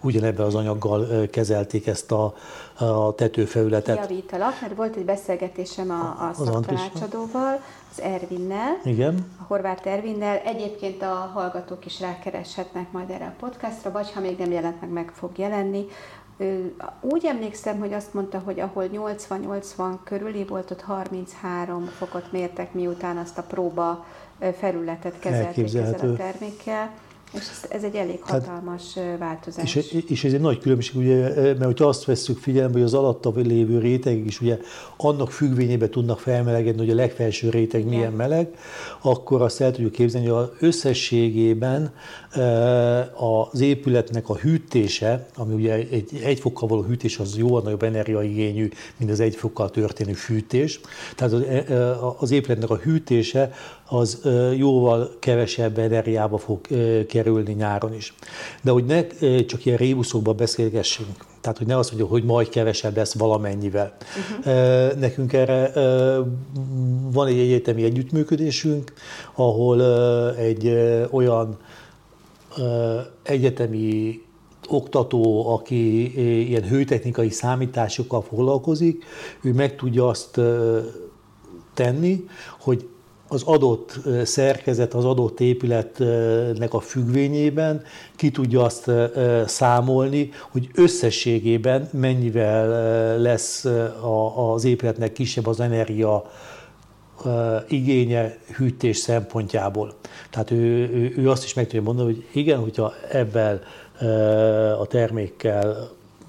ugyanebben 0.00 0.46
az 0.46 0.54
anyaggal 0.54 1.26
kezelték 1.30 1.86
ezt 1.86 2.12
a, 2.12 2.34
a 2.78 3.14
tetőfelületet. 3.14 3.96
Javítalak, 4.08 4.60
mert 4.60 4.74
volt 4.74 4.96
egy 4.96 5.04
beszélgetésem 5.04 5.90
a, 5.90 6.28
a 6.28 6.44
szaktanácsadóval, 6.44 7.60
az 7.96 8.02
Ervinnel, 8.02 8.80
Igen. 8.84 9.26
a 9.40 9.42
Horváth 9.42 9.86
Ervinnel. 9.86 10.36
Egyébként 10.36 11.02
a 11.02 11.30
hallgatók 11.34 11.86
is 11.86 12.00
rákereshetnek 12.00 12.92
majd 12.92 13.10
erre 13.10 13.24
a 13.24 13.34
podcastra, 13.38 13.90
vagy 13.90 14.12
ha 14.12 14.20
még 14.20 14.38
nem 14.38 14.50
jelent 14.50 14.80
meg, 14.80 14.90
meg 14.90 15.10
fog 15.14 15.38
jelenni. 15.38 15.86
Úgy 17.00 17.24
emlékszem, 17.24 17.78
hogy 17.78 17.92
azt 17.92 18.14
mondta, 18.14 18.38
hogy 18.38 18.60
ahol 18.60 18.88
80-80 18.92 19.94
körüli 20.04 20.44
volt, 20.44 20.70
ott 20.70 20.80
33 20.80 21.84
fokot 21.84 22.32
mértek, 22.32 22.72
miután 22.72 23.16
azt 23.16 23.38
a 23.38 23.42
próba 23.42 24.06
felületet 24.58 25.18
kezelték 25.18 25.64
ezzel 25.64 25.94
a 25.94 26.16
termékkel. 26.16 26.90
És 27.32 27.42
ez 27.68 27.82
egy 27.82 27.94
elég 27.94 28.22
hatalmas 28.22 28.94
hát, 28.94 29.18
változás. 29.18 29.74
És, 29.74 30.02
és 30.08 30.24
ez 30.24 30.32
egy 30.32 30.40
nagy 30.40 30.58
különbség, 30.58 30.96
ugye, 30.96 31.18
mert 31.34 31.64
hogyha 31.64 31.86
azt 31.86 32.04
veszük 32.04 32.38
figyelembe, 32.38 32.72
hogy 32.72 32.86
az 32.86 32.94
alatta 32.94 33.32
lévő 33.34 33.78
rétegek 33.78 34.26
is 34.26 34.40
ugye 34.40 34.58
annak 34.96 35.30
függvényében 35.30 35.90
tudnak 35.90 36.20
felmelegedni, 36.20 36.80
hogy 36.80 36.90
a 36.90 36.94
legfelső 36.94 37.50
réteg 37.50 37.80
Igen. 37.80 37.92
milyen 37.92 38.12
meleg, 38.12 38.48
akkor 39.02 39.42
azt 39.42 39.60
el 39.60 39.72
tudjuk 39.72 39.92
képzelni, 39.92 40.26
hogy 40.26 40.42
az 40.42 40.48
összességében 40.60 41.92
az 43.14 43.60
épületnek 43.60 44.28
a 44.28 44.36
hűtése, 44.36 45.26
ami 45.36 45.54
ugye 45.54 45.72
egy, 45.72 46.20
egy 46.24 46.40
fokkal 46.40 46.68
való 46.68 46.82
hűtés, 46.82 47.18
az 47.18 47.36
jóval 47.36 47.62
nagyobb 47.62 47.82
energiaigényű, 47.82 48.68
mint 48.96 49.10
az 49.10 49.20
egy 49.20 49.36
fokkal 49.36 49.70
történő 49.70 50.12
fűtés. 50.12 50.80
Tehát 51.16 51.32
az, 51.32 51.42
az 52.18 52.30
épületnek 52.30 52.70
a 52.70 52.76
hűtése 52.76 53.52
az 53.88 54.20
jóval 54.56 55.10
kevesebb 55.18 55.78
energiába 55.78 56.38
fog 56.38 56.60
kerülni 57.06 57.52
nyáron 57.52 57.94
is. 57.94 58.14
De 58.62 58.70
hogy 58.70 58.84
ne 58.84 59.06
csak 59.44 59.64
ilyen 59.64 59.78
rébuszokban 59.78 60.36
beszélgessünk, 60.36 61.24
tehát 61.40 61.58
hogy 61.58 61.66
ne 61.66 61.76
azt 61.76 61.88
mondjuk, 61.88 62.10
hogy 62.10 62.24
majd 62.24 62.48
kevesebb 62.48 62.96
lesz 62.96 63.14
valamennyivel. 63.14 63.96
Uh-huh. 64.38 64.98
Nekünk 64.98 65.32
erre 65.32 65.72
van 67.12 67.26
egy 67.26 67.38
egyetemi 67.38 67.84
együttműködésünk, 67.84 68.92
ahol 69.34 69.84
egy 70.36 70.68
olyan 71.10 71.56
egyetemi 73.22 74.20
oktató, 74.68 75.48
aki 75.52 76.12
ilyen 76.48 76.68
hőtechnikai 76.68 77.30
számításokkal 77.30 78.22
foglalkozik, 78.22 79.04
ő 79.42 79.52
meg 79.52 79.76
tudja 79.76 80.08
azt 80.08 80.40
tenni, 81.74 82.24
hogy 82.60 82.88
az 83.28 83.42
adott 83.42 83.98
szerkezet, 84.24 84.94
az 84.94 85.04
adott 85.04 85.40
épületnek 85.40 86.74
a 86.74 86.80
függvényében 86.80 87.82
ki 88.16 88.30
tudja 88.30 88.62
azt 88.62 88.90
számolni, 89.46 90.30
hogy 90.50 90.68
összességében 90.74 91.88
mennyivel 91.92 92.68
lesz 93.18 93.66
az 94.36 94.64
épületnek 94.64 95.12
kisebb 95.12 95.46
az 95.46 95.60
energia 95.60 96.30
igénye 97.68 98.36
hűtés 98.56 98.96
szempontjából. 98.96 99.92
Tehát 100.30 100.50
ő, 100.50 101.14
ő, 101.16 101.30
azt 101.30 101.44
is 101.44 101.54
meg 101.54 101.64
tudja 101.64 101.82
mondani, 101.82 102.12
hogy 102.12 102.26
igen, 102.32 102.58
hogyha 102.58 102.92
ebben 103.10 103.60
a 104.78 104.86
termékkel 104.86 105.88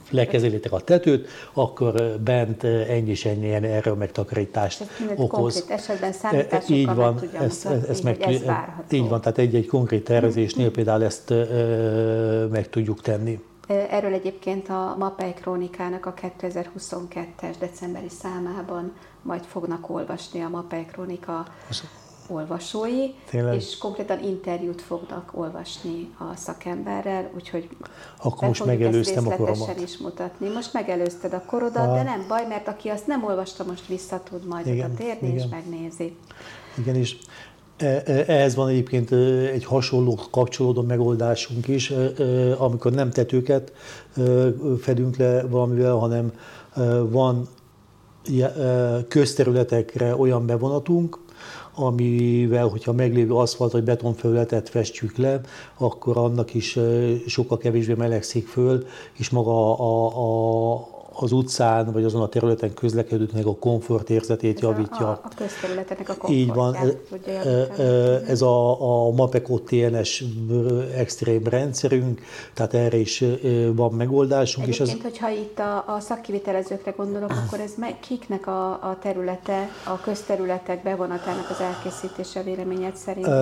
lekezelitek 0.10 0.72
a 0.72 0.80
tetőt, 0.80 1.28
akkor 1.54 2.18
bent 2.24 2.64
ennyi 2.64 3.10
és 3.10 3.26
ennyi 3.26 3.52
erről 3.52 3.96
megtakarítást 3.96 4.84
okoz. 5.16 5.54
Konkrét 5.54 5.78
esetben 5.78 6.12
számításokkal 6.12 6.76
így 6.76 6.96
van, 6.96 7.14
meg 7.14 7.22
tudja 7.22 7.40
ezt, 7.40 7.64
mutatni, 7.64 7.90
ezt 7.90 8.04
meg, 8.04 8.22
ez 8.22 8.42
Így 8.90 9.10
van, 9.10 9.22
tehát 9.22 9.38
egy-egy 9.38 9.68
konkrét 9.68 10.04
tervezésnél 10.04 10.72
például 10.72 11.04
ezt 11.04 11.34
meg 12.52 12.70
tudjuk 12.70 13.02
tenni. 13.02 13.40
Erről 13.68 14.14
egyébként 14.14 14.70
a 14.70 14.96
Mapei 14.98 15.34
Krónikának 15.34 16.06
a 16.06 16.14
2022-es 16.14 17.56
decemberi 17.60 18.10
számában 18.10 18.94
majd 19.22 19.44
fognak 19.44 19.90
olvasni 19.90 20.42
a 20.42 20.50
Mapei 20.50 20.86
Krónika 20.86 21.46
olvasói, 22.30 23.14
Tényleg? 23.30 23.56
és 23.56 23.78
konkrétan 23.78 24.24
interjút 24.24 24.82
fognak 24.82 25.32
olvasni 25.34 26.10
a 26.18 26.36
szakemberrel, 26.36 27.32
úgyhogy 27.36 27.70
akkor 28.24 28.48
most 28.48 28.66
megelőztem 28.66 29.28
a 29.28 29.36
koromat. 29.36 29.82
is 29.82 29.98
mutatni. 29.98 30.50
Most 30.50 30.74
megelőzted 30.74 31.34
a 31.34 31.44
korodat, 31.46 31.90
a... 31.90 31.94
de 31.94 32.04
nem 32.04 32.26
baj, 32.28 32.48
mert 32.48 32.68
aki 32.68 32.90
azt 32.90 33.08
nem 33.08 33.24
olvasta, 33.24 33.64
most 33.64 33.88
vissza 33.88 34.22
tud 34.30 34.48
majd 34.48 34.68
igen, 34.68 34.86
oda 34.86 34.96
térni 34.96 35.28
igen. 35.28 35.38
és 35.40 35.46
megnézi. 35.50 36.16
Igen, 36.78 36.96
és 36.96 37.18
e, 37.78 37.86
e, 37.86 38.24
ehhez 38.28 38.56
van 38.56 38.68
egyébként 38.68 39.12
egy 39.52 39.66
hasonló 39.66 40.20
kapcsolódó 40.32 40.82
megoldásunk 40.82 41.68
is, 41.68 41.94
amikor 42.58 42.92
nem 42.92 43.10
tetőket 43.10 43.74
fedünk 44.82 45.18
le 45.18 45.48
valamivel, 45.48 45.96
hanem 45.96 46.32
van 47.10 47.48
közterületekre 49.08 50.16
olyan 50.16 50.46
bevonatunk, 50.46 51.20
amivel, 51.78 52.68
hogyha 52.68 52.94
meglévő 52.94 53.34
aszfalt 53.34 53.72
vagy 53.72 53.84
betonfelületet 53.84 54.70
festjük 54.70 55.18
le, 55.18 55.42
akkor 55.78 56.18
annak 56.18 56.54
is 56.54 56.80
sokkal 57.26 57.58
kevésbé 57.58 57.94
melegszik 57.94 58.48
föl, 58.48 58.86
és 59.14 59.30
maga 59.30 59.80
a, 59.80 60.08
a, 60.08 60.97
az 61.20 61.32
utcán, 61.32 61.92
vagy 61.92 62.04
azon 62.04 62.22
a 62.22 62.28
területen 62.28 62.74
közlekedőknek 62.74 63.46
a 63.46 63.56
komfort 63.56 64.10
érzetét 64.10 64.56
Ez 64.56 64.64
javítja. 64.64 65.08
A, 65.08 65.20
a 65.24 65.30
közterületeknek 65.36 66.10
a 66.10 66.30
Így 66.30 66.54
van, 66.54 66.74
komfortját 66.74 67.46
ez 68.28 68.42
a, 68.42 68.82
a 68.82 69.12
MAPECO 69.12 69.60
TNS 69.60 70.24
extrém 70.96 71.44
rendszerünk, 71.44 72.22
tehát 72.54 72.74
erre 72.74 72.98
is 72.98 73.24
van 73.74 73.94
megoldásunk. 73.94 74.68
Egyébként, 74.68 74.90
és 74.90 74.96
ez... 74.96 75.02
hogyha 75.02 75.30
itt 75.30 75.60
a, 75.60 75.84
a 75.88 76.00
szakkivitelezőkre 76.00 76.92
gondolok, 76.92 77.32
akkor 77.46 77.60
ez 77.60 77.72
meg, 77.78 78.00
kiknek 78.00 78.48
a, 78.48 78.72
a 78.72 78.98
területe, 79.02 79.70
a 79.86 80.00
közterületek 80.00 80.84
bevonatának 80.84 81.50
az 81.50 81.60
elkészítése 81.60 82.44
véleményed 82.44 82.96
szerint? 82.96 83.28
Uh, 83.28 83.34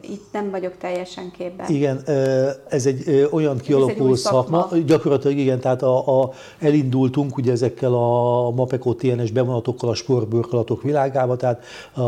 itt 0.00 0.24
nem 0.32 0.50
vagyok 0.50 0.76
teljesen 0.78 1.30
képben. 1.30 1.70
Igen, 1.70 2.02
ez 2.68 2.86
egy 2.86 3.28
olyan 3.30 3.58
kialakuló 3.58 4.14
szakma. 4.14 4.60
szakma. 4.60 4.78
Gyakorlatilag 4.78 5.36
igen, 5.36 5.60
tehát 5.60 5.82
a, 5.82 6.22
a, 6.22 6.30
elindultunk 6.58 7.36
ugye 7.36 7.52
ezekkel 7.52 7.94
a 7.94 8.50
MAPECO 8.50 8.94
TNS 8.94 9.30
bevonatokkal 9.30 9.90
a 9.90 9.94
sportburkolatok 9.94 10.82
világába, 10.82 11.36
tehát 11.36 11.64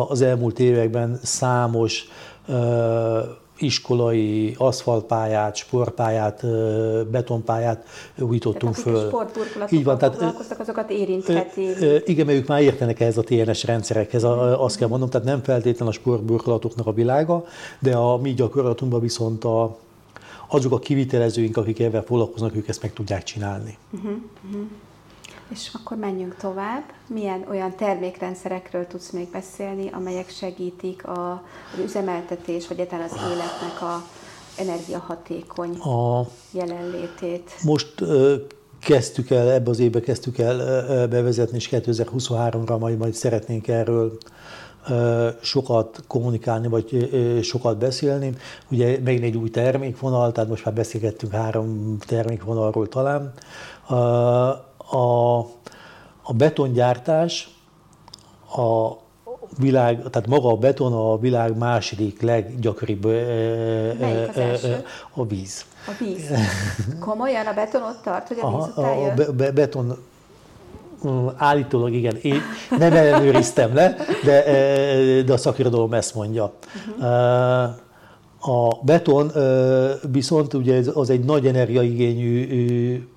az 0.08 0.20
elmúlt 0.20 0.58
években 0.58 1.18
számos 1.22 2.08
iskolai 3.62 4.54
aszfaltpályát, 4.58 5.56
sportpályát, 5.56 6.46
betonpályát 7.10 7.86
újítottunk 8.18 8.74
föl. 8.74 9.10
Így 9.70 9.84
van, 9.84 9.98
tehát 9.98 10.34
azokat 10.58 10.90
érintheti. 10.90 11.68
Igen, 12.04 12.26
mert 12.26 12.38
ők 12.38 12.46
már 12.46 12.62
értenek 12.62 13.00
ehhez 13.00 13.16
a 13.16 13.22
TNS 13.22 13.64
rendszerekhez, 13.64 14.24
azt 14.58 14.76
kell 14.76 14.88
mondom, 14.88 15.08
tehát 15.08 15.26
nem 15.26 15.42
feltétlen 15.42 15.88
a 15.88 15.92
sportburkolatoknak 15.92 16.86
a 16.86 16.92
világa, 16.92 17.44
de 17.78 17.96
a 17.96 18.16
mi 18.16 18.34
gyakorlatunkban 18.34 19.00
viszont 19.00 19.44
a, 19.44 19.78
azok 20.48 20.72
a 20.72 20.78
kivitelezőink, 20.78 21.56
akik 21.56 21.80
ebben 21.80 22.02
foglalkoznak, 22.02 22.56
ők 22.56 22.68
ezt 22.68 22.82
meg 22.82 22.92
tudják 22.92 23.22
csinálni. 23.22 23.78
Uh-huh, 23.90 24.10
uh-huh. 24.46 24.66
És 25.50 25.70
akkor 25.72 25.96
menjünk 25.96 26.36
tovább. 26.36 26.82
Milyen 27.06 27.44
olyan 27.48 27.76
termékrendszerekről 27.76 28.86
tudsz 28.86 29.10
még 29.10 29.30
beszélni, 29.30 29.88
amelyek 29.92 30.28
segítik 30.28 31.06
a, 31.06 31.32
az 31.72 31.78
üzemeltetés, 31.84 32.68
vagy 32.68 32.78
egyáltalán 32.78 33.08
az 33.10 33.16
életnek 33.16 33.82
a 33.82 34.02
energiahatékony 34.58 35.78
a, 35.78 36.26
jelenlétét? 36.50 37.50
Most 37.62 38.00
ö, 38.00 38.34
kezdtük 38.80 39.30
el, 39.30 39.50
ebbe 39.50 39.70
az 39.70 39.78
évbe 39.78 40.00
kezdtük 40.00 40.38
el 40.38 40.58
ö, 40.58 41.06
bevezetni, 41.06 41.56
és 41.56 41.68
2023-ra 41.72 42.78
majd, 42.78 42.98
majd 42.98 43.14
szeretnénk 43.14 43.68
erről 43.68 44.18
sokat 45.40 46.02
kommunikálni, 46.06 46.68
vagy 46.68 47.10
sokat 47.42 47.78
beszélni. 47.78 48.32
Ugye 48.70 48.98
megint 49.04 49.24
egy 49.24 49.36
új 49.36 49.50
termékvonal, 49.50 50.32
tehát 50.32 50.50
most 50.50 50.64
már 50.64 50.74
beszélgettünk 50.74 51.32
három 51.32 51.96
termékvonalról 51.98 52.88
talán 52.88 53.32
a, 54.90 55.38
a 56.22 56.32
betongyártás 56.32 57.48
a 58.56 58.98
világ, 59.58 60.02
tehát 60.10 60.28
maga 60.28 60.48
a 60.48 60.56
beton 60.56 60.92
a 60.92 61.18
világ 61.18 61.56
második 61.56 62.20
leggyakoribb 62.20 63.04
Melyik 63.04 64.36
az 64.52 64.68
a 65.14 65.26
víz. 65.26 65.64
A 65.86 66.04
víz. 66.04 66.30
Komolyan 67.00 67.46
a 67.46 67.52
beton 67.54 67.82
ott 67.82 68.00
tart, 68.02 68.28
hogy 68.28 68.38
a 68.40 68.46
víz 68.46 68.54
Aha, 68.54 68.68
után 68.76 68.98
jön? 68.98 69.28
A 69.28 69.32
be, 69.32 69.50
beton 69.50 69.96
mm, 71.06 71.26
állítólag 71.36 71.92
igen, 71.92 72.16
én 72.22 72.40
nem 72.78 72.92
ellenőriztem 72.92 73.74
le, 73.74 73.96
de, 74.24 74.42
de 75.22 75.32
a 75.32 75.36
szakirodalom 75.36 75.94
ezt 75.94 76.14
mondja. 76.14 76.52
Uh-huh. 76.88 77.70
A 78.42 78.78
beton 78.82 79.32
viszont 80.12 80.54
ugye 80.54 80.82
az 80.94 81.10
egy 81.10 81.24
nagy 81.24 81.46
energiaigényű 81.46 83.08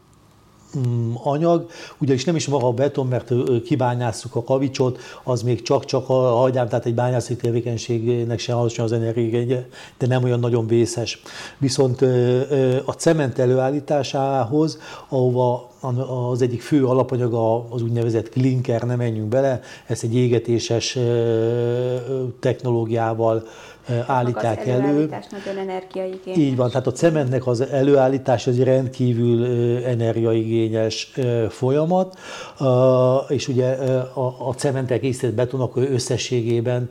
anyag, 1.24 1.70
ugyanis 1.98 2.24
nem 2.24 2.36
is 2.36 2.48
maga 2.48 2.68
a 2.68 2.72
beton, 2.72 3.07
mert 3.07 3.31
kibányásszuk 3.64 4.36
a 4.36 4.44
kavicsot, 4.44 5.00
az 5.24 5.42
még 5.42 5.62
csak-csak 5.62 6.09
a 6.09 6.14
hagyám, 6.14 6.68
tehát 6.68 6.86
egy 6.86 6.96
bányászati 6.96 7.36
tevékenységnek 7.36 8.40
sem 8.40 8.57
alacsony 8.57 8.86
az 8.86 8.92
energiigénye, 8.92 9.68
de 9.98 10.07
nem 10.07 10.24
olyan 10.24 10.40
nagyon 10.40 10.68
vészes. 10.68 11.22
Viszont 11.57 12.01
a 12.86 12.92
cement 12.92 13.40
előállításához, 13.40 14.77
ahova 15.09 15.72
az 16.31 16.41
egyik 16.41 16.61
fő 16.61 16.85
alapanyaga 16.85 17.69
az 17.69 17.81
úgynevezett 17.81 18.29
klinker, 18.29 18.81
nem 18.81 18.98
menjünk 18.98 19.27
bele, 19.27 19.59
ezt 19.87 20.03
egy 20.03 20.15
égetéses 20.15 20.98
technológiával 22.39 23.48
állítják 24.05 24.61
az 24.61 24.67
elő. 24.67 25.09
nagyon 25.31 25.69
energiaigényes. 25.69 26.37
Így 26.37 26.55
van, 26.55 26.69
tehát 26.69 26.87
a 26.87 26.91
cementnek 26.91 27.48
az 27.48 27.61
előállítás 27.61 28.48
az 28.48 28.59
egy 28.59 28.63
rendkívül 28.63 29.46
energiaigényes 29.85 31.13
folyamat, 31.50 32.17
és 33.27 33.48
ugye 33.48 33.67
a 34.37 34.53
cementek 34.55 35.00
készített 35.00 35.33
betonok 35.33 35.75
összességében 35.75 36.89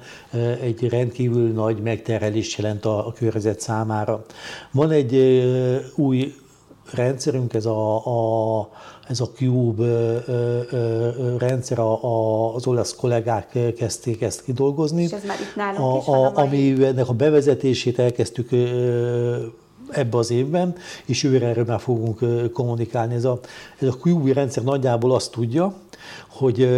egy 0.61 0.89
rendkívül 0.89 1.49
nagy 1.49 1.83
megterhelést 1.83 2.59
jelent 2.59 2.85
a 2.85 3.13
környezet 3.17 3.61
számára. 3.61 4.25
Van 4.71 4.91
egy 4.91 5.43
új 5.95 6.35
rendszerünk, 6.95 7.55
ez 7.55 7.67
a, 7.67 7.97
a, 7.97 8.69
ez 9.09 9.21
a 9.21 9.29
Cube 9.29 10.25
rendszer, 11.39 11.79
a, 11.79 12.05
a, 12.05 12.55
az 12.55 12.67
olasz 12.67 12.95
kollégák 12.95 13.59
kezdték 13.77 14.23
ezt 14.23 14.43
kidolgozni. 14.45 15.03
És 15.03 15.11
ez 15.11 15.25
már 15.25 15.41
itt 15.41 15.57
nálunk 15.57 15.95
a, 15.95 15.99
is 15.99 16.07
van 16.07 16.25
a, 16.25 16.37
a 16.37 16.41
Aminek 16.41 17.09
a 17.09 17.13
bevezetését 17.13 17.99
elkezdtük 17.99 18.49
ebbe 19.91 20.19
az 20.19 20.31
évben, 20.31 20.75
és 21.05 21.23
jövőre 21.23 21.47
erről 21.47 21.65
már 21.65 21.81
fogunk 21.81 22.53
kommunikálni. 22.53 23.15
Ez 23.15 23.25
a, 23.25 23.41
ez 23.79 23.89
a 23.89 23.97
QB 24.05 24.27
rendszer 24.27 24.63
nagyjából 24.63 25.15
azt 25.15 25.31
tudja, 25.31 25.75
hogy 26.29 26.69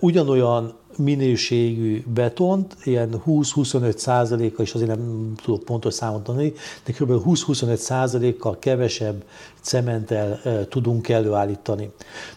ugyanolyan 0.00 0.74
minőségű 0.96 2.04
betont, 2.14 2.76
ilyen 2.84 3.22
20-25 3.26 3.96
százaléka, 3.96 4.62
és 4.62 4.74
azért 4.74 4.88
nem 4.96 5.32
tudok 5.42 5.64
pontos 5.64 5.94
számot 5.94 6.28
adni, 6.28 6.52
de 6.84 6.92
kb. 6.92 7.10
20-25 7.26 7.74
százalékkal 7.74 8.58
kevesebb 8.58 9.24
cementtel 9.60 10.40
tudunk 10.68 11.08
előállítani. 11.08 11.90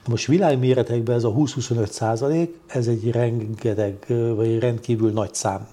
Na 0.06 0.10
most 0.10 0.26
világméretekben 0.26 1.16
ez 1.16 1.24
a 1.24 1.34
20-25 1.34 1.90
százalék, 1.90 2.60
ez 2.68 2.88
egy 2.88 3.12
rengeteg, 3.12 4.06
vagy 4.36 4.60
rendkívül 4.60 5.12
nagy 5.12 5.34
szám. 5.34 5.68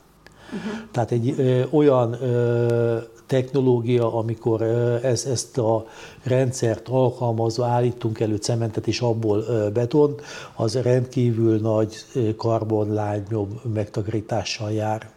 Uh-huh. 0.47 0.81
Tehát 0.91 1.11
egy 1.11 1.35
ö, 1.39 1.63
olyan 1.71 2.13
ö, 2.23 2.99
technológia, 3.33 4.15
amikor 4.15 4.63
ez, 5.03 5.25
ezt 5.25 5.59
a 5.59 5.87
rendszert 6.23 6.89
alkalmazva 6.89 7.67
állítunk 7.67 8.21
elő 8.21 8.37
cementet 8.37 8.87
és 8.87 9.01
abból 9.01 9.45
betont, 9.73 10.23
az 10.57 10.75
rendkívül 10.75 11.61
nagy 11.61 11.95
karbonlányom 12.37 13.61
megtakarítással 13.75 14.73
jár. 14.73 15.11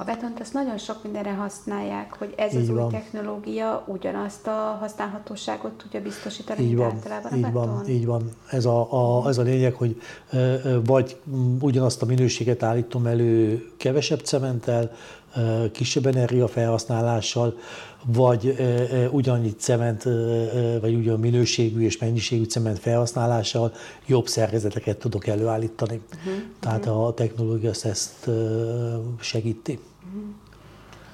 A 0.00 0.04
betont 0.04 0.40
azt 0.40 0.52
nagyon 0.52 0.78
sok 0.78 1.02
mindenre 1.02 1.32
használják, 1.32 2.14
hogy 2.18 2.34
ez 2.36 2.54
így 2.54 2.60
az 2.60 2.68
van. 2.68 2.84
új 2.84 2.90
technológia 2.90 3.84
ugyanazt 3.86 4.46
a 4.46 4.76
használhatóságot 4.80 5.72
tudja 5.72 6.02
biztosítani, 6.02 6.62
így 6.62 6.76
van, 6.76 6.90
általában 6.90 7.36
így 7.36 7.44
a 7.44 7.46
beton. 7.46 7.74
Van, 7.74 7.88
így 7.88 8.06
van. 8.06 8.30
Ez 8.50 8.64
a, 8.64 8.92
a, 9.22 9.28
ez 9.28 9.38
a 9.38 9.42
lényeg, 9.42 9.74
hogy 9.74 10.00
vagy 10.84 11.20
ugyanazt 11.60 12.02
a 12.02 12.06
minőséget 12.06 12.62
állítom 12.62 13.06
elő 13.06 13.64
kevesebb 13.76 14.20
cementtel, 14.20 14.92
kisebb 15.72 16.06
energiafelhasználással, 16.06 17.58
vagy 18.04 18.56
ugyannyit 19.10 19.60
cement, 19.60 20.02
vagy 20.80 20.94
ugyan 20.94 21.20
minőségű 21.20 21.80
és 21.80 21.98
mennyiségű 21.98 22.44
cement 22.44 22.78
felhasználással 22.78 23.72
jobb 24.06 24.26
szerkezeteket 24.26 24.98
tudok 24.98 25.26
előállítani. 25.26 26.00
Uh-huh. 26.16 26.42
Tehát 26.60 26.86
uh-huh. 26.86 27.06
a 27.06 27.14
technológia 27.14 27.70
ezt 27.82 28.30
segíti. 29.20 29.78
Uh-huh. 30.06 30.22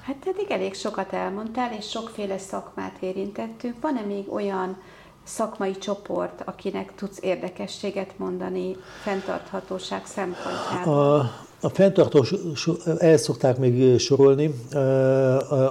Hát 0.01 0.27
eddig 0.27 0.51
elég 0.51 0.73
sokat 0.73 1.13
elmondtál, 1.13 1.73
és 1.77 1.89
sokféle 1.89 2.37
szakmát 2.37 2.97
érintettünk. 2.99 3.75
Van-e 3.81 4.01
még 4.01 4.33
olyan 4.33 4.77
szakmai 5.23 5.77
csoport, 5.77 6.41
akinek 6.45 6.95
tudsz 6.95 7.17
érdekességet 7.21 8.17
mondani 8.17 8.75
fenntarthatóság 9.03 10.05
szempontjából? 10.05 11.45
A, 11.67 11.69
fenntartós, 11.69 12.33
el 12.97 13.17
szokták 13.17 13.57
még 13.57 13.99
sorolni 13.99 14.53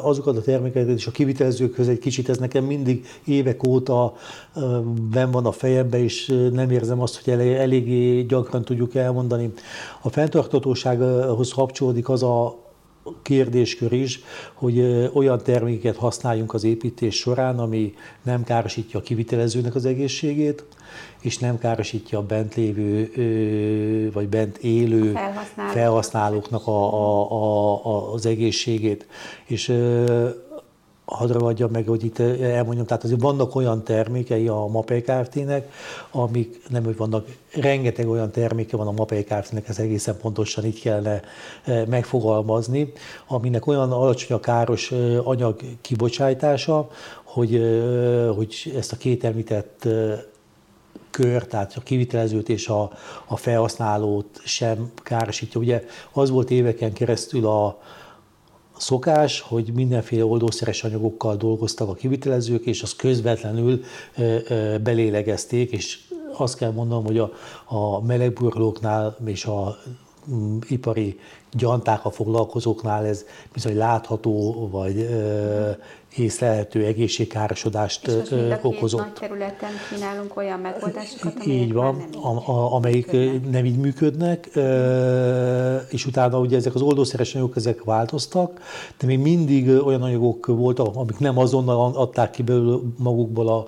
azokat 0.02 0.36
a 0.36 0.40
termékeket, 0.40 0.96
és 0.96 1.06
a 1.06 1.10
kivitelezőkhöz 1.10 1.88
egy 1.88 1.98
kicsit 1.98 2.28
ez 2.28 2.38
nekem 2.38 2.64
mindig 2.64 3.06
évek 3.24 3.66
óta 3.68 4.14
ben 5.10 5.30
van 5.30 5.46
a 5.46 5.52
fejembe, 5.52 6.02
és 6.02 6.34
nem 6.52 6.70
érzem 6.70 7.00
azt, 7.00 7.20
hogy 7.24 7.32
elég, 7.32 7.52
eléggé 7.52 8.22
gyakran 8.22 8.64
tudjuk 8.64 8.94
elmondani. 8.94 9.52
A 10.02 10.08
fenntarthatósághoz 10.08 11.52
kapcsolódik 11.52 12.08
az 12.08 12.22
a 12.22 12.65
kérdéskör 13.22 13.92
is, 13.92 14.20
hogy 14.54 14.80
olyan 15.14 15.42
terméket 15.42 15.96
használjunk 15.96 16.54
az 16.54 16.64
építés 16.64 17.16
során, 17.16 17.58
ami 17.58 17.94
nem 18.22 18.44
károsítja 18.44 18.98
a 18.98 19.02
kivitelezőnek 19.02 19.74
az 19.74 19.84
egészségét, 19.84 20.64
és 21.20 21.38
nem 21.38 21.58
károsítja 21.58 22.18
a 22.18 22.22
bent 22.22 22.54
lévő 22.54 24.10
vagy 24.12 24.28
bent 24.28 24.58
élő 24.58 25.12
felhasználók. 25.12 25.72
felhasználóknak 25.72 26.66
a, 26.66 26.92
a, 26.94 27.86
a, 27.86 28.12
az 28.12 28.26
egészségét. 28.26 29.06
És 29.46 29.68
hadd 31.06 31.32
ragadjam 31.32 31.70
meg, 31.70 31.86
hogy 31.86 32.04
itt 32.04 32.18
elmondjam, 32.18 32.86
tehát 32.86 33.04
azért 33.04 33.20
vannak 33.20 33.54
olyan 33.54 33.84
termékei 33.84 34.48
a 34.48 34.66
MAPEI 34.66 35.00
Kft-nek, 35.00 35.72
amik 36.10 36.62
nem, 36.68 36.84
hogy 36.84 36.96
vannak, 36.96 37.26
rengeteg 37.52 38.08
olyan 38.08 38.30
terméke 38.30 38.76
van 38.76 38.86
a 38.86 38.92
MAPEI 38.92 39.24
Kft-nek, 39.24 39.68
ez 39.68 39.78
egészen 39.78 40.16
pontosan 40.16 40.64
így 40.64 40.80
kellene 40.80 41.20
megfogalmazni, 41.88 42.92
aminek 43.26 43.66
olyan 43.66 43.92
alacsony 43.92 44.36
a 44.36 44.40
káros 44.40 44.92
anyag 45.24 45.60
kibocsátása, 45.80 46.88
hogy, 47.24 47.60
hogy 48.36 48.72
ezt 48.76 48.92
a 48.92 48.96
két 48.96 49.24
említett 49.24 49.88
kör, 51.10 51.46
tehát 51.46 51.72
a 51.76 51.80
kivitelezőt 51.80 52.48
és 52.48 52.68
a, 52.68 52.90
a 53.26 53.36
felhasználót 53.36 54.40
sem 54.44 54.90
károsítja. 55.02 55.60
Ugye 55.60 55.84
az 56.12 56.30
volt 56.30 56.50
éveken 56.50 56.92
keresztül 56.92 57.46
a, 57.46 57.78
szokás, 58.78 59.40
hogy 59.40 59.72
mindenféle 59.74 60.24
oldószeres 60.24 60.84
anyagokkal 60.84 61.36
dolgoztak 61.36 61.88
a 61.88 61.94
kivitelezők, 61.94 62.66
és 62.66 62.82
azt 62.82 62.96
közvetlenül 62.96 63.80
belélegezték, 64.82 65.70
és 65.70 65.98
azt 66.36 66.56
kell 66.56 66.70
mondanom, 66.70 67.04
hogy 67.04 67.18
a, 67.18 67.32
a 67.64 68.00
melegburkolóknál 68.00 69.16
és 69.24 69.44
a 69.44 69.78
ipari 70.68 71.18
gyantákkal 71.52 72.10
foglalkozóknál 72.10 73.04
ez 73.06 73.24
bizony 73.52 73.76
látható, 73.76 74.68
vagy 74.72 74.96
ö, 74.98 75.70
észlelhető 76.16 76.84
egészségkárosodást 76.84 78.06
és 78.06 78.30
most 78.30 78.58
okozott. 78.62 79.00
nagy 79.00 79.12
területen 79.12 79.70
kínálunk 79.94 80.36
olyan 80.36 80.60
megoldásokat, 80.60 81.46
Így 81.46 81.72
van, 81.72 82.08
nem 82.12 82.22
a, 82.50 82.74
amelyik 82.74 83.12
működnek. 83.12 83.50
nem 83.50 83.64
így 83.64 83.78
működnek, 83.78 84.46
és 85.88 86.06
utána 86.06 86.38
ugye 86.38 86.56
ezek 86.56 86.74
az 86.74 86.80
oldószeres 86.80 87.34
anyagok 87.34 87.56
ezek 87.56 87.84
változtak, 87.84 88.60
de 88.98 89.06
még 89.06 89.18
mindig 89.18 89.68
olyan 89.68 90.02
anyagok 90.02 90.46
voltak, 90.46 90.96
amik 90.96 91.18
nem 91.18 91.38
azonnal 91.38 91.94
adták 91.94 92.30
ki 92.30 92.42
belőle 92.42 92.78
magukból 92.98 93.48
a, 93.48 93.66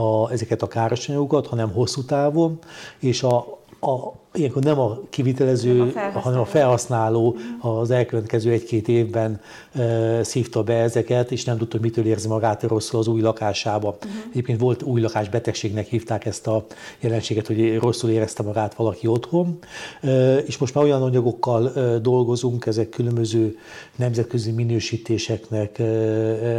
a, 0.00 0.30
ezeket 0.32 0.62
a 0.62 0.66
káros 0.66 1.08
anyagokat, 1.08 1.46
hanem 1.46 1.72
hosszú 1.72 2.04
távon, 2.04 2.58
és 2.98 3.22
a, 3.22 3.57
a, 3.80 4.12
ilyenkor 4.32 4.62
nem 4.62 4.78
a 4.78 4.98
kivitelező, 5.10 5.92
a 6.14 6.18
hanem 6.18 6.40
a 6.40 6.44
felhasználó 6.44 7.36
az 7.60 7.90
elkövetkező 7.90 8.50
egy-két 8.50 8.88
évben 8.88 9.40
e, 9.72 10.22
szívta 10.22 10.62
be 10.62 10.74
ezeket, 10.74 11.32
és 11.32 11.44
nem 11.44 11.58
tudta, 11.58 11.78
mitől 11.80 12.06
érzi 12.06 12.28
magát 12.28 12.62
rosszul 12.62 12.98
az 12.98 13.06
új 13.06 13.20
lakásába. 13.20 13.88
Uh-huh. 13.88 14.10
Egyébként 14.30 14.60
volt 14.60 14.82
új 14.82 15.00
lakásbetegségnek 15.00 15.86
hívták 15.86 16.24
ezt 16.24 16.46
a 16.46 16.66
jelenséget, 17.00 17.46
hogy 17.46 17.78
rosszul 17.78 18.10
érezte 18.10 18.42
magát 18.42 18.74
valaki 18.74 19.06
otthon, 19.06 19.58
e, 20.00 20.36
és 20.36 20.58
most 20.58 20.74
már 20.74 20.84
olyan 20.84 21.02
anyagokkal 21.02 21.72
e, 21.72 21.98
dolgozunk, 21.98 22.66
ezek 22.66 22.88
különböző 22.88 23.56
nemzetközi 23.96 24.50
minősítéseknek 24.50 25.78
e, 25.78 25.84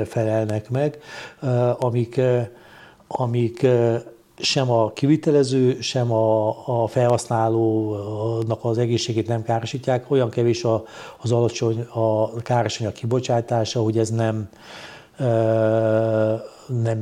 felelnek 0.05 0.69
meg, 0.69 0.97
e, 1.41 1.75
amik, 1.79 2.17
e, 2.17 2.51
amik 3.07 3.63
e, 3.63 4.03
sem 4.39 4.71
a 4.71 4.91
kivitelező, 4.91 5.77
sem 5.81 6.11
a, 6.11 6.83
a 6.83 6.87
felhasználónak 6.87 8.59
az 8.65 8.77
egészségét 8.77 9.27
nem 9.27 9.43
károsítják. 9.43 10.11
Olyan 10.11 10.29
kevés 10.29 10.63
a, 10.63 10.83
az 11.17 11.31
alacsony 11.31 11.79
a 11.81 12.33
károsanyag 12.41 12.93
kibocsátása, 12.93 13.81
hogy 13.81 13.97
ez 13.97 14.09
nem 14.09 14.49
nem, 16.67 16.99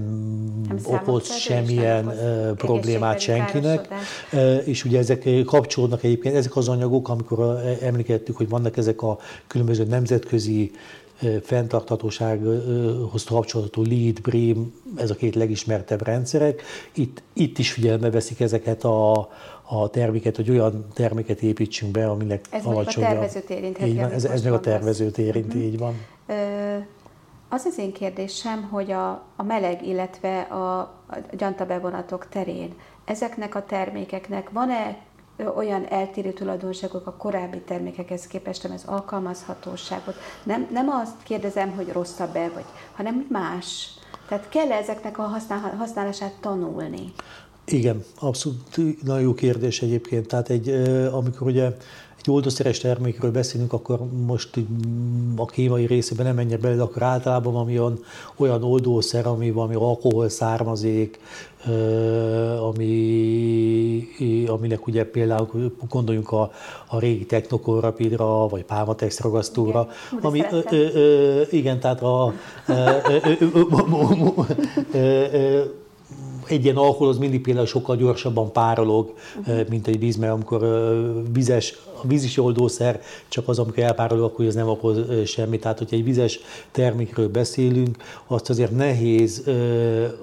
nem 0.67 0.77
okoz 0.83 1.31
semmilyen 1.35 2.05
nem 2.05 2.55
problémát 2.55 3.19
senkinek. 3.19 3.87
És 4.65 4.85
ugye 4.85 4.97
ezek 4.97 5.27
kapcsolódnak 5.45 6.03
egyébként, 6.03 6.35
ezek 6.35 6.55
az 6.55 6.67
anyagok, 6.67 7.09
amikor 7.09 7.61
említettük, 7.81 8.37
hogy 8.37 8.49
vannak 8.49 8.77
ezek 8.77 9.01
a 9.01 9.17
különböző 9.47 9.83
nemzetközi 9.83 10.71
fenntarthatósághoz 11.43 13.23
kapcsolható 13.23 13.81
LEED, 13.81 14.21
BREEAM, 14.21 14.73
ez 14.95 15.09
a 15.09 15.15
két 15.15 15.35
legismertebb 15.35 16.03
rendszerek. 16.03 16.61
Itt, 16.93 17.23
itt 17.33 17.57
is 17.57 17.71
figyelme 17.71 18.09
veszik 18.09 18.39
ezeket 18.39 18.83
a, 18.83 19.29
a 19.63 19.89
terméket, 19.89 20.35
hogy 20.35 20.49
olyan 20.49 20.85
terméket 20.93 21.41
építsünk 21.41 21.91
be, 21.91 22.09
aminek 22.09 22.45
ez 22.49 22.65
alacsonyabb. 22.65 23.11
Ez 23.11 23.17
a 23.17 23.19
tervezőt 23.19 23.49
érintheti. 23.49 23.99
ez, 23.99 24.25
ez 24.25 24.43
meg 24.43 24.53
a 24.53 24.59
tervezőt 24.59 25.17
érint, 25.17 25.45
uh-huh. 25.45 25.63
így 25.63 25.77
van. 25.77 25.93
Ö, 26.27 26.77
az 27.49 27.65
az 27.65 27.77
én 27.77 27.93
kérdésem, 27.93 28.63
hogy 28.63 28.91
a, 28.91 29.09
a 29.35 29.43
meleg, 29.43 29.87
illetve 29.87 30.39
a, 30.39 30.79
a 30.79 31.17
gyantabevonatok 31.37 32.29
terén 32.29 32.73
ezeknek 33.05 33.55
a 33.55 33.65
termékeknek 33.65 34.49
van-e 34.49 34.97
olyan 35.55 35.85
eltérő 35.85 36.33
tulajdonságok 36.33 37.07
a 37.07 37.13
korábbi 37.13 37.59
termékekhez 37.59 38.27
képest, 38.27 38.63
nem 38.63 38.71
az 38.71 38.83
alkalmazhatóságot. 38.85 40.15
Nem, 40.43 40.67
nem 40.71 40.89
azt 40.89 41.23
kérdezem, 41.23 41.71
hogy 41.71 41.91
rosszabb-e, 41.91 42.49
vagy, 42.53 42.65
hanem 42.95 43.27
más. 43.29 43.89
Tehát 44.27 44.49
kell 44.49 44.71
ezeknek 44.71 45.17
a 45.17 45.21
használ, 45.21 45.75
használását 45.77 46.33
tanulni? 46.41 47.13
Igen, 47.65 48.03
abszolút 48.19 49.03
nagyon 49.03 49.21
jó 49.21 49.33
kérdés 49.33 49.81
egyébként. 49.81 50.27
Tehát 50.27 50.49
egy, 50.49 50.69
amikor 51.11 51.47
ugye 51.47 51.77
oldószeres 52.31 52.79
termékről 52.79 53.31
beszélünk, 53.31 53.73
akkor 53.73 53.99
most 54.25 54.49
a 55.35 55.45
kémai 55.45 55.85
részében 55.85 56.25
nem 56.25 56.35
menjek 56.35 56.59
bele, 56.59 56.75
de 56.75 56.81
akkor 56.81 57.01
általában 57.01 57.55
ami 57.55 57.79
olyan, 57.79 57.99
olyan 58.35 58.63
oldószer, 58.63 59.27
ami 59.27 59.51
valami 59.51 59.75
alkohol 59.75 60.29
származék, 60.29 61.19
ami, 62.61 64.07
aminek 64.47 64.87
ugye 64.87 65.05
például 65.05 65.73
gondoljunk 65.89 66.31
a, 66.31 66.51
a 66.87 66.99
régi 66.99 67.25
technokorrapidra, 67.25 68.47
vagy 68.47 68.63
pálmatex 68.63 69.19
ragasztóra, 69.19 69.87
igen, 70.11 70.23
ami, 70.23 70.43
ö, 70.51 70.59
ö, 70.71 70.87
ö, 70.93 71.41
igen, 71.51 71.79
tehát 71.79 72.01
a, 72.01 72.33
egy 76.49 76.63
ilyen 76.63 76.75
alkohol 76.75 77.07
az 77.07 77.17
mindig 77.17 77.41
például 77.41 77.65
sokkal 77.65 77.95
gyorsabban 77.95 78.51
párolog, 78.51 79.13
uh-huh. 79.39 79.67
mint 79.69 79.87
egy 79.87 79.99
víz, 79.99 80.15
mert 80.15 80.33
amikor 80.33 80.67
vizes, 81.33 81.75
a 82.03 82.07
vízis 82.07 82.37
oldószer 82.37 83.01
csak 83.27 83.47
az, 83.47 83.59
amikor 83.59 83.83
elpárolog, 83.83 84.23
akkor 84.23 84.45
ez 84.45 84.55
nem 84.55 84.67
okoz 84.67 84.97
semmit. 85.25 85.61
Tehát, 85.61 85.77
hogyha 85.77 85.95
egy 85.95 86.03
vizes 86.03 86.39
termékről 86.71 87.29
beszélünk, 87.29 87.97
azt 88.27 88.49
azért 88.49 88.71
nehéz 88.71 89.43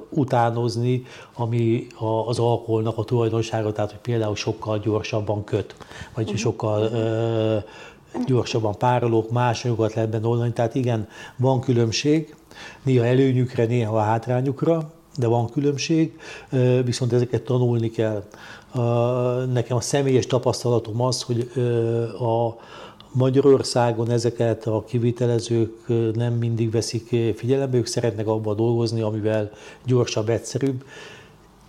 utánozni, 0.09 1.03
ami 1.35 1.87
a, 1.99 2.29
az 2.29 2.39
alkoholnak 2.39 2.99
a 2.99 3.05
tulajdonsága, 3.05 3.73
tehát, 3.73 3.91
hogy 3.91 4.01
például 4.01 4.37
sokkal 4.37 4.79
gyorsabban 4.79 5.45
köt, 5.45 5.75
vagy 6.15 6.25
uh-huh. 6.25 6.41
sokkal 6.41 6.83
uh, 6.83 8.25
gyorsabban 8.27 8.79
párolók, 8.79 9.31
más 9.31 9.65
anyagokat 9.65 9.95
lehet 9.95 10.11
benne 10.11 10.27
oldani. 10.27 10.53
Tehát 10.53 10.75
igen, 10.75 11.09
van 11.37 11.61
különbség, 11.61 12.35
néha 12.83 13.05
előnyükre, 13.05 13.65
néha 13.65 13.97
a 13.97 14.01
hátrányukra, 14.01 14.93
de 15.17 15.27
van 15.27 15.51
különbség, 15.51 16.19
viszont 16.85 17.13
ezeket 17.13 17.43
tanulni 17.43 17.91
kell. 17.91 18.25
Nekem 19.53 19.77
a 19.77 19.81
személyes 19.81 20.27
tapasztalatom 20.27 21.03
az, 21.03 21.23
hogy 21.23 21.51
a 22.21 22.57
Magyarországon 23.13 24.11
ezeket 24.11 24.67
a 24.67 24.85
kivitelezők 24.85 25.73
nem 26.15 26.33
mindig 26.33 26.71
veszik 26.71 27.35
figyelembe, 27.37 27.77
ők 27.77 27.87
szeretnek 27.87 28.27
abban 28.27 28.57
dolgozni, 28.57 29.01
amivel 29.01 29.51
gyorsabb, 29.85 30.29
egyszerűbb, 30.29 30.85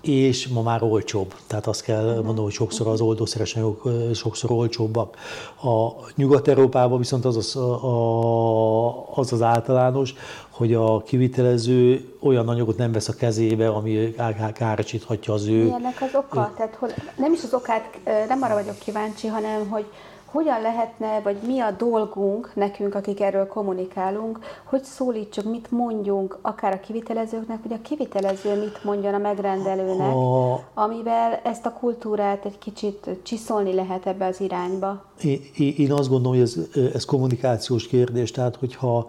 és 0.07 0.47
ma 0.47 0.61
már 0.61 0.83
olcsóbb. 0.83 1.33
Tehát 1.47 1.67
azt 1.67 1.81
kell 1.81 2.05
uh-huh. 2.05 2.23
mondani, 2.23 2.43
hogy 2.43 2.53
sokszor 2.53 2.87
az 2.87 3.01
oldószeres 3.01 3.55
anyagok 3.55 3.89
sokszor 4.13 4.51
olcsóbbak. 4.51 5.17
A 5.63 5.89
Nyugat-Európában 6.15 6.97
viszont 6.97 7.25
az 7.25 7.37
az, 7.37 7.55
a, 7.55 9.15
az 9.15 9.33
az 9.33 9.41
általános, 9.41 10.13
hogy 10.57 10.73
a 10.73 11.03
kivitelező 11.03 12.09
olyan 12.19 12.47
anyagot 12.47 12.77
nem 12.77 12.91
vesz 12.91 13.07
a 13.07 13.13
kezébe, 13.13 13.69
ami 13.69 14.15
károsíthatja 14.53 15.33
az 15.33 15.47
ő... 15.47 15.63
Milyennek 15.63 16.01
az 16.01 16.15
oka? 16.15 16.49
Ő... 16.51 16.55
Tehát 16.55 16.75
hol, 16.75 16.89
nem 17.17 17.33
is 17.33 17.43
az 17.43 17.53
okát, 17.53 17.99
nem 18.27 18.41
arra 18.41 18.53
vagyok 18.53 18.77
kíváncsi, 18.77 19.27
hanem 19.27 19.69
hogy 19.69 19.85
hogyan 20.25 20.61
lehetne, 20.61 21.19
vagy 21.23 21.37
mi 21.47 21.59
a 21.59 21.71
dolgunk 21.71 22.51
nekünk, 22.55 22.95
akik 22.95 23.21
erről 23.21 23.47
kommunikálunk, 23.47 24.39
hogy 24.63 24.83
szólítsuk, 24.83 25.43
mit 25.43 25.71
mondjunk, 25.71 26.37
akár 26.41 26.73
a 26.73 26.79
kivitelezőknek, 26.79 27.59
vagy 27.63 27.73
a 27.73 27.81
kivitelező 27.81 28.59
mit 28.59 28.83
mondjon 28.83 29.13
a 29.13 29.17
megrendelőnek, 29.17 30.13
a... 30.13 30.63
amivel 30.73 31.39
ezt 31.43 31.65
a 31.65 31.71
kultúrát 31.71 32.45
egy 32.45 32.57
kicsit 32.57 33.09
csiszolni 33.23 33.73
lehet 33.73 34.05
ebbe 34.05 34.25
az 34.25 34.41
irányba. 34.41 35.05
Én, 35.23 35.41
én 35.77 35.91
azt 35.91 36.09
gondolom, 36.09 36.37
hogy 36.37 36.41
ez, 36.41 36.55
ez 36.93 37.05
kommunikációs 37.05 37.87
kérdés, 37.87 38.31
tehát 38.31 38.55
hogyha 38.55 39.07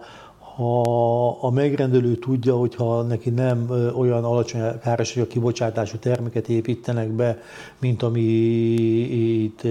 ha 0.57 1.29
a 1.29 1.49
megrendelő 1.49 2.15
tudja, 2.15 2.55
hogyha 2.55 3.01
neki 3.01 3.29
nem 3.29 3.69
olyan 3.95 4.23
alacsony 4.23 4.79
károsanyag 4.79 5.27
kibocsátású 5.27 5.97
terméket 5.97 6.49
építenek 6.49 7.09
be, 7.09 7.41
mint 7.79 8.03
ami 8.03 8.21
itt 9.43 9.61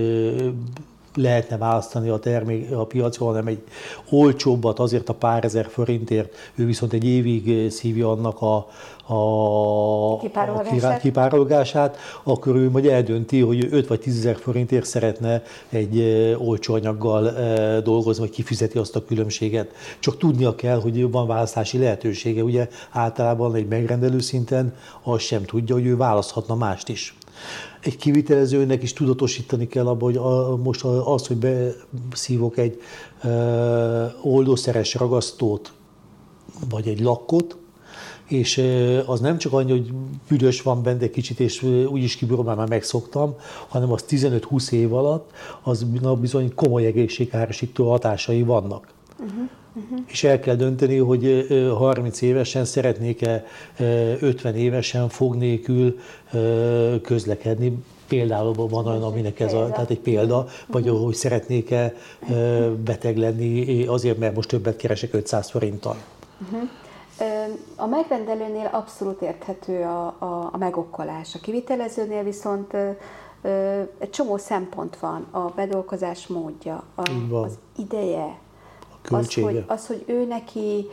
lehetne 1.17 1.57
választani 1.57 2.09
a 2.09 2.19
termék 2.19 2.73
a 2.73 2.85
piacról, 2.85 3.29
hanem 3.29 3.47
egy 3.47 3.63
olcsóbbat 4.11 4.79
azért 4.79 5.09
a 5.09 5.15
pár 5.15 5.45
ezer 5.45 5.67
forintért, 5.67 6.35
ő 6.55 6.67
viszont 6.67 6.93
egy 6.93 7.05
évig 7.05 7.71
szívja 7.71 8.11
annak 8.11 8.43
a, 8.43 8.67
a 9.15 10.19
kipárolgását. 10.19 11.01
kipárolgását, 11.01 11.97
akkor 12.23 12.57
ő 12.57 12.71
majd 12.71 12.87
eldönti, 12.87 13.41
hogy 13.41 13.69
5 13.71 13.87
vagy 13.87 14.01
10 14.01 14.17
ezer 14.19 14.37
forintért 14.37 14.85
szeretne 14.85 15.43
egy 15.69 16.01
olcsó 16.39 16.75
anyaggal 16.75 17.31
dolgozni, 17.81 18.23
vagy 18.23 18.35
kifizeti 18.35 18.79
azt 18.79 18.97
a 18.97 19.05
különbséget. 19.05 19.71
Csak 19.99 20.19
tudnia 20.19 20.55
kell, 20.55 20.81
hogy 20.81 21.11
van 21.11 21.27
választási 21.27 21.79
lehetősége. 21.79 22.43
Ugye 22.43 22.69
általában 22.91 23.55
egy 23.55 23.69
megrendelő 23.69 24.19
szinten 24.19 24.75
az 25.03 25.21
sem 25.21 25.45
tudja, 25.45 25.75
hogy 25.75 25.87
ő 25.87 25.97
választhatna 25.97 26.55
mást 26.55 26.89
is 26.89 27.15
egy 27.87 27.97
kivitelezőnek 27.97 28.83
is 28.83 28.93
tudatosítani 28.93 29.67
kell 29.67 29.87
abban, 29.87 30.13
hogy 30.13 30.17
a, 30.17 30.57
most 30.57 30.85
az, 30.85 31.27
hogy 31.27 31.37
beszívok 32.11 32.59
egy 32.59 32.81
e, 33.21 33.29
oldószeres 34.23 34.95
ragasztót, 34.95 35.73
vagy 36.69 36.89
egy 36.89 37.01
lakkot, 37.01 37.57
és 38.29 38.63
az 39.07 39.21
nem 39.21 39.39
csak 39.39 39.53
annyi, 39.53 39.71
hogy 39.71 39.93
büdös 40.29 40.63
van 40.63 40.83
benne 40.83 41.11
kicsit, 41.11 41.41
és 41.41 41.63
úgyis 41.63 42.17
kibírom, 42.17 42.45
már 42.45 42.69
megszoktam, 42.69 43.35
hanem 43.69 43.93
az 43.93 44.05
15-20 44.09 44.71
év 44.71 44.95
alatt 44.95 45.31
az 45.63 45.87
bizony 46.21 46.55
komoly 46.55 46.87
egészségkárosító 46.87 47.91
hatásai 47.91 48.43
vannak. 48.43 48.95
Uh-huh. 49.19 49.49
Uh-huh. 49.75 49.99
És 50.07 50.25
el 50.25 50.41
kell 50.41 50.55
dönteni, 50.55 50.97
hogy 50.97 51.47
30 51.79 52.21
évesen 52.23 52.65
szeretnék-e 52.65 53.45
50 54.21 54.55
évesen 54.55 55.09
fog 55.09 55.35
nélkül 55.35 55.99
közlekedni. 57.03 57.85
Például 58.09 58.55
van 58.55 58.87
olyan, 58.87 59.03
aminek 59.03 59.41
ez 59.41 59.53
a, 59.53 59.67
tehát 59.67 59.91
egy 59.91 60.01
példa, 60.01 60.47
vagy 60.67 60.89
uh-huh. 60.89 61.05
hogy 61.05 61.15
szeretnék-e 61.15 61.95
beteg 62.85 63.17
lenni 63.17 63.87
azért, 63.87 64.19
mert 64.19 64.35
most 64.35 64.49
többet 64.49 64.77
keresek 64.77 65.15
500 65.15 65.51
forinttal. 65.51 65.97
Uh-huh. 66.43 66.69
A 67.77 67.87
megrendelőnél 67.87 68.69
abszolút 68.73 69.23
érthető 69.23 69.83
a, 69.83 70.07
a, 70.19 70.49
a 70.53 70.57
megokkolás, 70.57 71.35
a 71.35 71.39
kivitelezőnél 71.39 72.23
viszont 72.23 72.77
egy 73.99 74.11
csomó 74.11 74.37
szempont 74.37 74.97
van, 74.99 75.27
a 75.31 75.41
bedolgozás 75.41 76.27
módja, 76.27 76.83
a, 76.95 77.11
az 77.33 77.59
ideje, 77.77 78.39
az 79.11 79.35
hogy, 79.35 79.65
az, 79.67 79.87
hogy 79.87 80.05
ő 80.07 80.25
neki, 80.25 80.87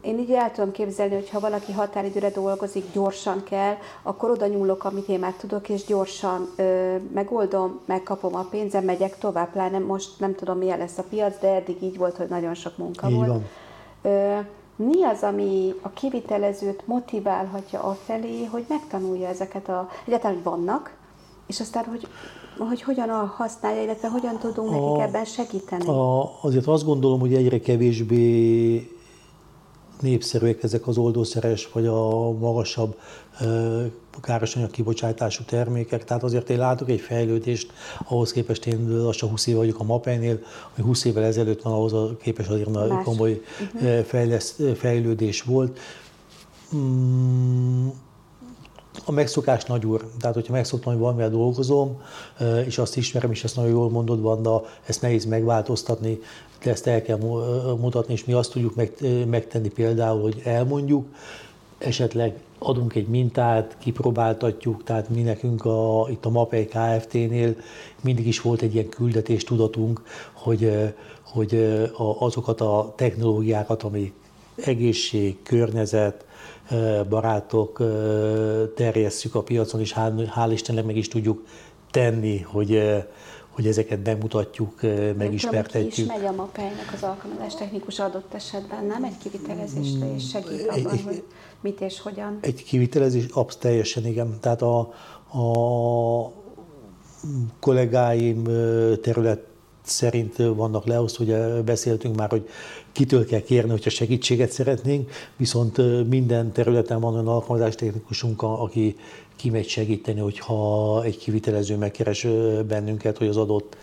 én 0.00 0.18
így 0.18 0.30
el 0.30 0.50
tudom 0.50 0.72
képzelni, 0.72 1.14
hogy 1.14 1.30
ha 1.30 1.40
valaki 1.40 1.72
határidőre 1.72 2.30
dolgozik, 2.30 2.84
gyorsan 2.92 3.42
kell, 3.44 3.74
akkor 4.02 4.30
oda 4.30 4.46
nyúlok, 4.46 4.84
amit 4.84 5.08
én 5.08 5.18
már 5.18 5.32
tudok, 5.32 5.68
és 5.68 5.84
gyorsan 5.84 6.48
megoldom, 7.14 7.80
megkapom 7.84 8.34
a 8.34 8.46
pénzem, 8.50 8.84
megyek 8.84 9.18
tovább, 9.18 9.52
pláne 9.52 9.78
most 9.78 10.20
nem 10.20 10.34
tudom, 10.34 10.58
milyen 10.58 10.78
lesz 10.78 10.98
a 10.98 11.04
piac, 11.08 11.40
de 11.40 11.54
eddig 11.54 11.82
így 11.82 11.96
volt, 11.96 12.16
hogy 12.16 12.28
nagyon 12.28 12.54
sok 12.54 12.76
munka 12.76 13.08
így 13.08 13.14
volt. 13.14 13.28
Van. 13.28 14.46
Mi 14.76 15.04
az, 15.04 15.22
ami 15.22 15.74
a 15.82 15.90
kivitelezőt 15.90 16.86
motiválhatja 16.86 17.82
afelé, 17.82 18.44
hogy 18.44 18.64
megtanulja 18.68 19.28
ezeket 19.28 19.68
a, 19.68 19.88
egyáltalán, 20.06 20.34
hogy 20.34 20.44
vannak, 20.44 20.94
és 21.46 21.60
aztán, 21.60 21.84
hogy, 21.84 22.08
hogy 22.58 22.82
hogyan 22.82 23.08
használja, 23.26 23.82
illetve 23.82 24.08
hogyan 24.08 24.38
tudunk 24.38 24.70
a, 24.70 24.72
nekik 24.72 25.08
ebben 25.08 25.24
segíteni? 25.24 25.86
A, 25.86 26.30
azért 26.42 26.66
azt 26.66 26.84
gondolom, 26.84 27.20
hogy 27.20 27.34
egyre 27.34 27.60
kevésbé 27.60 28.88
népszerűek 30.00 30.62
ezek 30.62 30.86
az 30.86 30.98
oldószeres 30.98 31.68
vagy 31.72 31.86
a 31.86 32.30
magasabb 32.32 32.96
károsanyag 34.20 34.70
kibocsátású 34.70 35.44
termékek, 35.44 36.04
tehát 36.04 36.22
azért 36.22 36.50
én 36.50 36.58
látok 36.58 36.88
egy 36.88 37.00
fejlődést, 37.00 37.72
ahhoz 38.08 38.32
képest 38.32 38.66
én 38.66 39.02
lassan 39.02 39.28
20 39.28 39.46
éve 39.46 39.58
vagyok 39.58 39.80
a 39.80 39.84
MAPEI-nél, 39.84 40.38
ami 40.76 40.86
20 40.86 41.04
évvel 41.04 41.24
ezelőtt 41.24 41.62
van, 41.62 41.72
ahhoz 41.72 41.92
a 41.92 42.16
képest 42.22 42.48
azért 42.48 42.70
Más. 42.70 43.04
komoly 43.04 43.42
uh-huh. 43.74 44.00
fejlesz, 44.00 44.60
fejlődés 44.74 45.42
volt. 45.42 45.78
Mm, 46.76 47.88
a 49.04 49.12
megszokás 49.12 49.64
nagy 49.64 49.86
úr. 49.86 50.04
Tehát, 50.20 50.34
hogyha 50.34 50.52
megszoktam, 50.52 50.92
hogy 50.92 51.00
valamivel 51.00 51.30
dolgozom, 51.30 52.00
és 52.66 52.78
azt 52.78 52.96
ismerem, 52.96 53.30
és 53.30 53.44
ezt 53.44 53.56
nagyon 53.56 53.70
jól 53.70 53.90
mondod, 53.90 54.20
Vanda, 54.20 54.64
ezt 54.86 55.02
nehéz 55.02 55.24
megváltoztatni, 55.24 56.18
de 56.62 56.70
ezt 56.70 56.86
el 56.86 57.02
kell 57.02 57.18
mutatni, 57.80 58.12
és 58.12 58.24
mi 58.24 58.32
azt 58.32 58.52
tudjuk 58.52 58.74
megtenni 59.26 59.68
például, 59.68 60.22
hogy 60.22 60.40
elmondjuk, 60.44 61.06
esetleg 61.78 62.34
adunk 62.58 62.94
egy 62.94 63.08
mintát, 63.08 63.76
kipróbáltatjuk, 63.78 64.84
tehát 64.84 65.08
mi 65.08 65.22
nekünk 65.22 65.64
a, 65.64 66.06
itt 66.10 66.24
a 66.24 66.30
MAPEI 66.30 66.64
Kft-nél 66.64 67.56
mindig 68.02 68.26
is 68.26 68.40
volt 68.40 68.62
egy 68.62 68.74
ilyen 68.74 68.88
küldetés 68.88 69.44
tudatunk, 69.44 70.02
hogy, 70.32 70.92
hogy 71.22 71.80
azokat 72.18 72.60
a 72.60 72.92
technológiákat, 72.96 73.82
ami 73.82 74.12
egészség, 74.56 75.42
környezet, 75.42 76.24
barátok 77.08 77.82
terjesszük 78.74 79.34
a 79.34 79.42
piacon, 79.42 79.80
és 79.80 79.94
hál', 79.96 80.50
Istennek 80.52 80.84
meg 80.84 80.96
is 80.96 81.08
tudjuk 81.08 81.44
tenni, 81.90 82.40
hogy, 82.40 82.82
hogy 83.48 83.66
ezeket 83.66 84.00
bemutatjuk, 84.00 84.80
megismertetjük. 85.16 86.06
Is 86.06 86.06
megy 86.06 86.24
a 86.24 86.32
MAPEI-nek 86.32 86.90
az 86.94 87.02
alkalmazás 87.02 87.54
technikus 87.54 87.98
adott 87.98 88.34
esetben, 88.34 88.84
nem 88.84 89.04
egy 89.04 89.18
kivitelezésre, 89.22 90.14
és 90.14 90.28
segít 90.28 90.66
abban, 90.66 90.98
hogy 91.04 91.22
mit 91.60 91.80
és 91.80 92.00
hogyan? 92.00 92.38
Egy 92.40 92.64
kivitelezés, 92.64 93.26
absz 93.32 93.56
teljesen 93.56 94.06
igen. 94.06 94.38
Tehát 94.40 94.62
a, 94.62 94.78
a 95.38 96.32
kollégáim 97.60 98.42
terület 99.02 99.53
szerint 99.84 100.36
vannak 100.36 100.86
leosztva, 100.86 101.24
ugye 101.24 101.62
beszéltünk 101.62 102.16
már, 102.16 102.30
hogy 102.30 102.48
kitől 102.92 103.26
kell 103.26 103.40
kérni, 103.40 103.70
hogyha 103.70 103.90
segítséget 103.90 104.50
szeretnénk, 104.50 105.10
viszont 105.36 106.08
minden 106.08 106.52
területen 106.52 107.00
van 107.00 107.12
olyan 107.12 107.28
alkalmazástechnikusunk, 107.28 108.42
aki 108.42 108.96
kimegy 109.36 109.68
segíteni, 109.68 110.20
hogyha 110.20 111.02
egy 111.04 111.18
kivitelező 111.18 111.76
megkeres 111.76 112.26
bennünket, 112.68 113.18
hogy 113.18 113.28
az 113.28 113.36
adott 113.36 113.76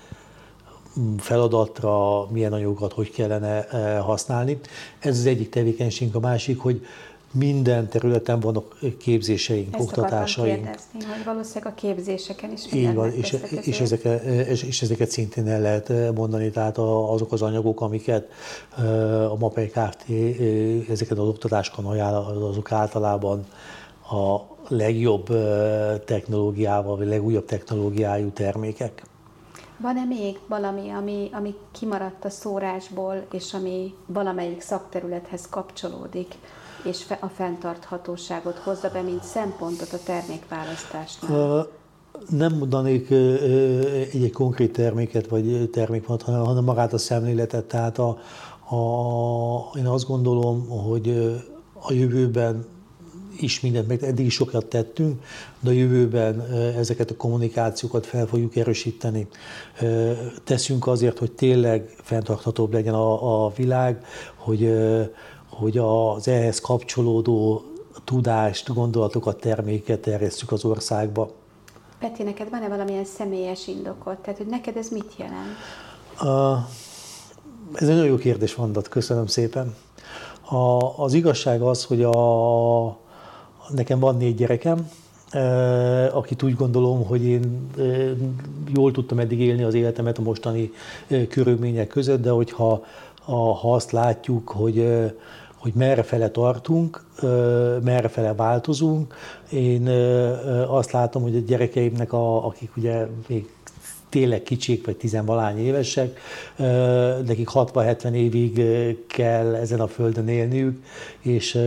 feladatra 1.18 2.28
milyen 2.32 2.54
anyagokat 2.54 2.94
hogy 2.94 3.12
kellene 3.12 3.68
használni. 4.00 4.60
Ez 5.00 5.18
az 5.18 5.26
egyik 5.26 5.50
tevékenységünk, 5.50 6.16
a 6.16 6.20
másik, 6.20 6.60
hogy 6.60 6.86
minden 7.32 7.88
területen 7.88 8.40
vannak 8.40 8.78
képzéseink, 8.98 9.76
Ezt 9.76 9.84
oktatásaink. 9.84 10.68
Ezt 10.68 10.86
hogy 10.92 11.24
valószínűleg 11.26 11.74
a 11.74 11.76
képzéseken 11.76 12.52
is 12.52 12.74
Így 12.74 12.94
van, 12.94 13.14
és, 13.14 13.38
és, 13.62 13.80
ezeket, 13.80 14.24
és 14.48 14.82
ezeket 14.82 15.12
szintén 15.12 15.48
el 15.48 15.62
lehet 15.62 16.16
mondani, 16.16 16.50
tehát 16.50 16.78
azok 16.78 17.32
az 17.32 17.42
anyagok, 17.42 17.82
amiket 17.82 18.32
a 19.30 19.38
MAPEI 19.38 19.68
Kft. 19.68 20.06
ezeket 20.90 21.18
az 21.18 21.28
oktatáskan 21.28 21.86
ajánl, 21.86 22.16
azok 22.44 22.72
általában 22.72 23.46
a 24.10 24.40
legjobb 24.68 25.28
technológiával, 26.06 26.98
vagy 26.98 27.08
legújabb 27.08 27.46
technológiájú 27.46 28.30
termékek. 28.30 29.04
Van-e 29.78 30.04
még 30.04 30.40
valami, 30.48 30.90
ami, 30.90 31.30
ami 31.32 31.56
kimaradt 31.72 32.26
a 32.26 32.30
szórásból, 32.30 33.26
és 33.32 33.54
ami 33.54 33.94
valamelyik 34.06 34.62
szakterülethez 34.62 35.50
kapcsolódik? 35.50 36.36
És 36.84 37.06
a 37.20 37.28
fenntarthatóságot 37.28 38.58
hozza 38.58 38.90
be, 38.90 39.02
mint 39.02 39.24
szempontot 39.24 39.94
a 39.94 39.98
termékválasztásnál? 40.06 41.68
Nem 42.30 42.58
mondanék 42.58 43.10
egy, 43.10 44.24
egy 44.24 44.32
konkrét 44.32 44.74
terméket 44.74 45.28
vagy 45.28 45.70
termékot, 45.70 46.22
hanem, 46.22 46.44
hanem 46.44 46.64
magát 46.64 46.94
a 46.94 46.98
szemléletet. 46.98 47.66
Tehát 47.66 47.98
a, 47.98 48.10
a, 48.76 49.78
én 49.78 49.88
azt 49.88 50.08
gondolom, 50.08 50.68
hogy 50.68 51.10
a 51.74 51.94
jövőben 51.94 52.66
is 53.40 53.60
mindent 53.60 53.88
meg, 53.88 54.04
eddig 54.04 54.26
is 54.26 54.34
sokat 54.34 54.66
tettünk, 54.66 55.24
de 55.60 55.70
a 55.70 55.74
jövőben 55.74 56.42
ezeket 56.78 57.12
a 57.12 57.16
kommunikációkat 57.16 58.06
fel 58.06 58.26
fogjuk 58.26 58.56
erősíteni. 58.56 59.28
Teszünk 60.44 60.88
azért, 60.88 61.20
hogy 61.20 61.32
tényleg 61.32 61.96
fenntarthatóbb 62.02 62.74
legyen 62.74 62.94
a, 62.94 63.46
a 63.46 63.52
világ, 63.56 64.06
hogy 64.36 64.74
hogy 65.52 65.78
az 65.78 66.28
ehhez 66.28 66.60
kapcsolódó 66.60 67.64
tudást, 68.04 68.74
gondolatokat, 68.74 69.40
terméket 69.40 70.00
terjesszük 70.00 70.52
az 70.52 70.66
országba. 70.66 71.32
Peti, 72.00 72.24
neked 72.24 72.50
van-e 72.50 72.68
valamilyen 72.68 73.06
személyes 73.06 73.68
indokot? 73.68 74.18
Tehát, 74.18 74.38
hogy 74.38 74.48
neked 74.48 74.78
ez 74.78 74.90
mit 74.90 75.14
jelent? 75.18 75.58
Uh, 76.22 76.58
ez 77.74 77.88
egy 77.88 77.96
nagyon 77.96 78.10
jó 78.10 78.16
kérdés, 78.16 78.56
Vandat, 78.56 78.88
köszönöm 78.88 79.26
szépen. 79.26 79.76
A, 80.42 81.04
az 81.04 81.14
igazság 81.14 81.62
az, 81.62 81.86
hogy 81.86 82.04
a, 82.04 82.98
nekem 83.70 84.00
van 84.00 84.18
négy 84.18 84.36
gyerekem, 84.36 84.90
akit 86.12 86.44
úgy 86.44 86.56
gondolom, 86.56 87.06
hogy 87.06 87.24
én 87.24 87.70
jól 88.74 88.92
tudtam 88.92 89.20
eddig 89.20 89.40
élni 89.40 89.64
az 89.64 89.74
életemet 89.74 90.18
a 90.18 90.22
mostani 90.22 90.72
körülmények 91.30 91.88
között, 91.88 92.22
de 92.22 92.30
hogyha 92.30 92.84
ha 93.26 93.74
azt 93.74 93.92
látjuk, 93.92 94.50
hogy 94.50 94.78
hogy 95.62 95.74
merre 95.76 96.04
fele 96.04 96.30
tartunk, 96.30 97.06
merre 97.84 98.08
fele 98.08 98.34
változunk. 98.34 99.16
Én 99.50 99.88
azt 100.68 100.92
látom, 100.92 101.22
hogy 101.22 101.36
a 101.36 101.40
gyerekeimnek, 101.40 102.14
a, 102.14 102.46
akik 102.46 102.76
ugye 102.78 103.08
még 103.28 103.50
tényleg 104.10 104.44
kicsik, 104.44 104.86
vagy 104.86 104.98
tizenvalány 104.98 105.58
évesek, 105.58 106.20
nekik 107.26 107.50
60-70 107.54 108.12
évig 108.12 108.62
kell 109.08 109.56
ezen 109.56 109.80
a 109.80 109.88
földön 109.88 110.28
élniük, 110.28 110.84
és 111.20 111.60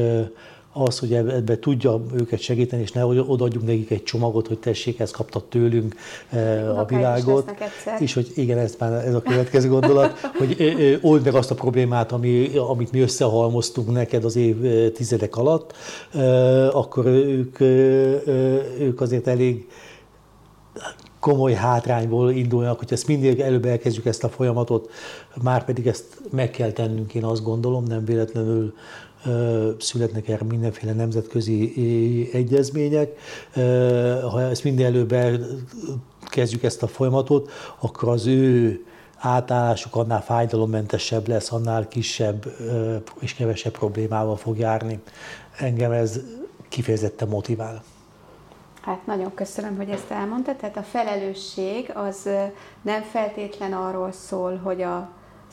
az, 0.75 0.99
hogy 0.99 1.15
ebbe 1.15 1.59
tudja 1.59 2.01
őket 2.15 2.41
segíteni, 2.41 2.83
és 2.83 2.93
ne 2.93 3.05
odaadjunk 3.07 3.67
nekik 3.67 3.91
egy 3.91 4.03
csomagot, 4.03 4.47
hogy 4.47 4.59
tessék, 4.59 5.01
ezt 5.01 5.13
kaptak 5.13 5.49
tőlünk 5.49 5.95
a 6.77 6.85
világot. 6.85 7.55
És 7.99 8.15
hogy 8.15 8.33
igen, 8.35 8.59
ez 8.59 8.75
már 8.79 8.93
ez 8.93 9.15
a 9.15 9.23
következő 9.23 9.69
gondolat, 9.69 10.19
hogy 10.39 10.99
old 11.03 11.25
meg 11.25 11.35
azt 11.35 11.51
a 11.51 11.55
problémát, 11.55 12.13
ami, 12.13 12.51
amit 12.57 12.93
mi 12.93 13.01
összehalmoztunk 13.01 13.93
neked 13.93 14.25
az 14.25 14.37
év 14.37 14.57
tizedek 14.93 15.37
alatt, 15.37 15.73
akkor 16.73 17.07
ők, 17.07 17.61
ők 18.81 19.01
azért 19.01 19.27
elég 19.27 19.67
komoly 21.25 21.53
hátrányból 21.53 22.31
indulnak, 22.31 22.79
hogy 22.79 22.93
ezt 22.93 23.07
minél 23.07 23.43
előbb 23.43 23.65
elkezdjük 23.65 24.07
ezt 24.07 24.25
a 24.25 24.29
folyamatot, 24.29 24.91
már 25.43 25.65
pedig 25.65 25.87
ezt 25.87 26.05
meg 26.31 26.51
kell 26.51 26.71
tennünk, 26.71 27.15
én 27.15 27.25
azt 27.25 27.43
gondolom, 27.43 27.85
nem 27.85 28.05
véletlenül 28.05 28.75
születnek 29.79 30.29
erre 30.29 30.45
mindenféle 30.45 30.93
nemzetközi 30.93 32.31
egyezmények. 32.33 33.19
Ha 34.31 34.41
ezt 34.41 34.65
minél 34.65 34.87
előbb 34.87 35.15
kezdjük 36.21 36.63
ezt 36.63 36.83
a 36.83 36.87
folyamatot, 36.87 37.51
akkor 37.81 38.09
az 38.09 38.27
ő 38.27 38.81
átállásuk 39.19 39.97
annál 39.97 40.23
fájdalommentesebb 40.23 41.29
lesz, 41.29 41.53
annál 41.53 41.89
kisebb 41.89 42.47
és 43.21 43.35
kevesebb 43.35 43.73
problémával 43.73 44.37
fog 44.37 44.59
járni. 44.59 45.01
Engem 45.59 45.91
ez 45.91 46.21
kifejezetten 46.69 47.29
motivál. 47.29 47.83
Hát 48.81 49.07
nagyon 49.07 49.35
köszönöm, 49.35 49.77
hogy 49.77 49.89
ezt 49.89 50.11
elmondtad. 50.11 50.57
Tehát 50.57 50.77
a 50.77 50.83
felelősség 50.83 51.91
az 51.95 52.29
nem 52.83 53.03
feltétlen 53.03 53.73
arról 53.73 54.13
szól, 54.13 54.57
hogy 54.57 54.83
a 54.83 55.09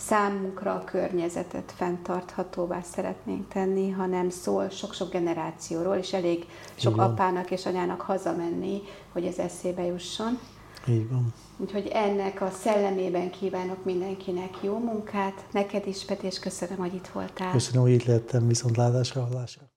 számunkra 0.07 0.73
a 0.73 0.83
környezetet 0.83 1.73
fenntarthatóvá 1.75 2.81
szeretnénk 2.81 3.47
tenni, 3.47 3.89
hanem 3.89 4.29
szól 4.29 4.69
sok-sok 4.69 5.11
generációról, 5.11 5.95
és 5.95 6.13
elég 6.13 6.45
sok 6.75 6.93
Igen. 6.93 7.05
apának 7.05 7.51
és 7.51 7.65
anyának 7.65 8.01
hazamenni, 8.01 8.81
hogy 9.11 9.25
ez 9.25 9.37
eszébe 9.37 9.85
jusson. 9.85 10.39
Így 10.87 11.09
van. 11.09 11.33
Úgyhogy 11.57 11.87
ennek 11.87 12.41
a 12.41 12.49
szellemében 12.49 13.31
kívánok 13.31 13.85
mindenkinek 13.85 14.57
jó 14.61 14.77
munkát. 14.77 15.45
Neked 15.51 15.87
is, 15.87 16.05
Peti, 16.05 16.25
és 16.25 16.39
köszönöm, 16.39 16.77
hogy 16.77 16.93
itt 16.93 17.07
voltál. 17.07 17.51
Köszönöm, 17.51 17.81
hogy 17.81 17.91
itt 17.91 18.05
lettem, 18.05 18.47
viszontlátásra, 18.47 19.21
hallásra. 19.21 19.70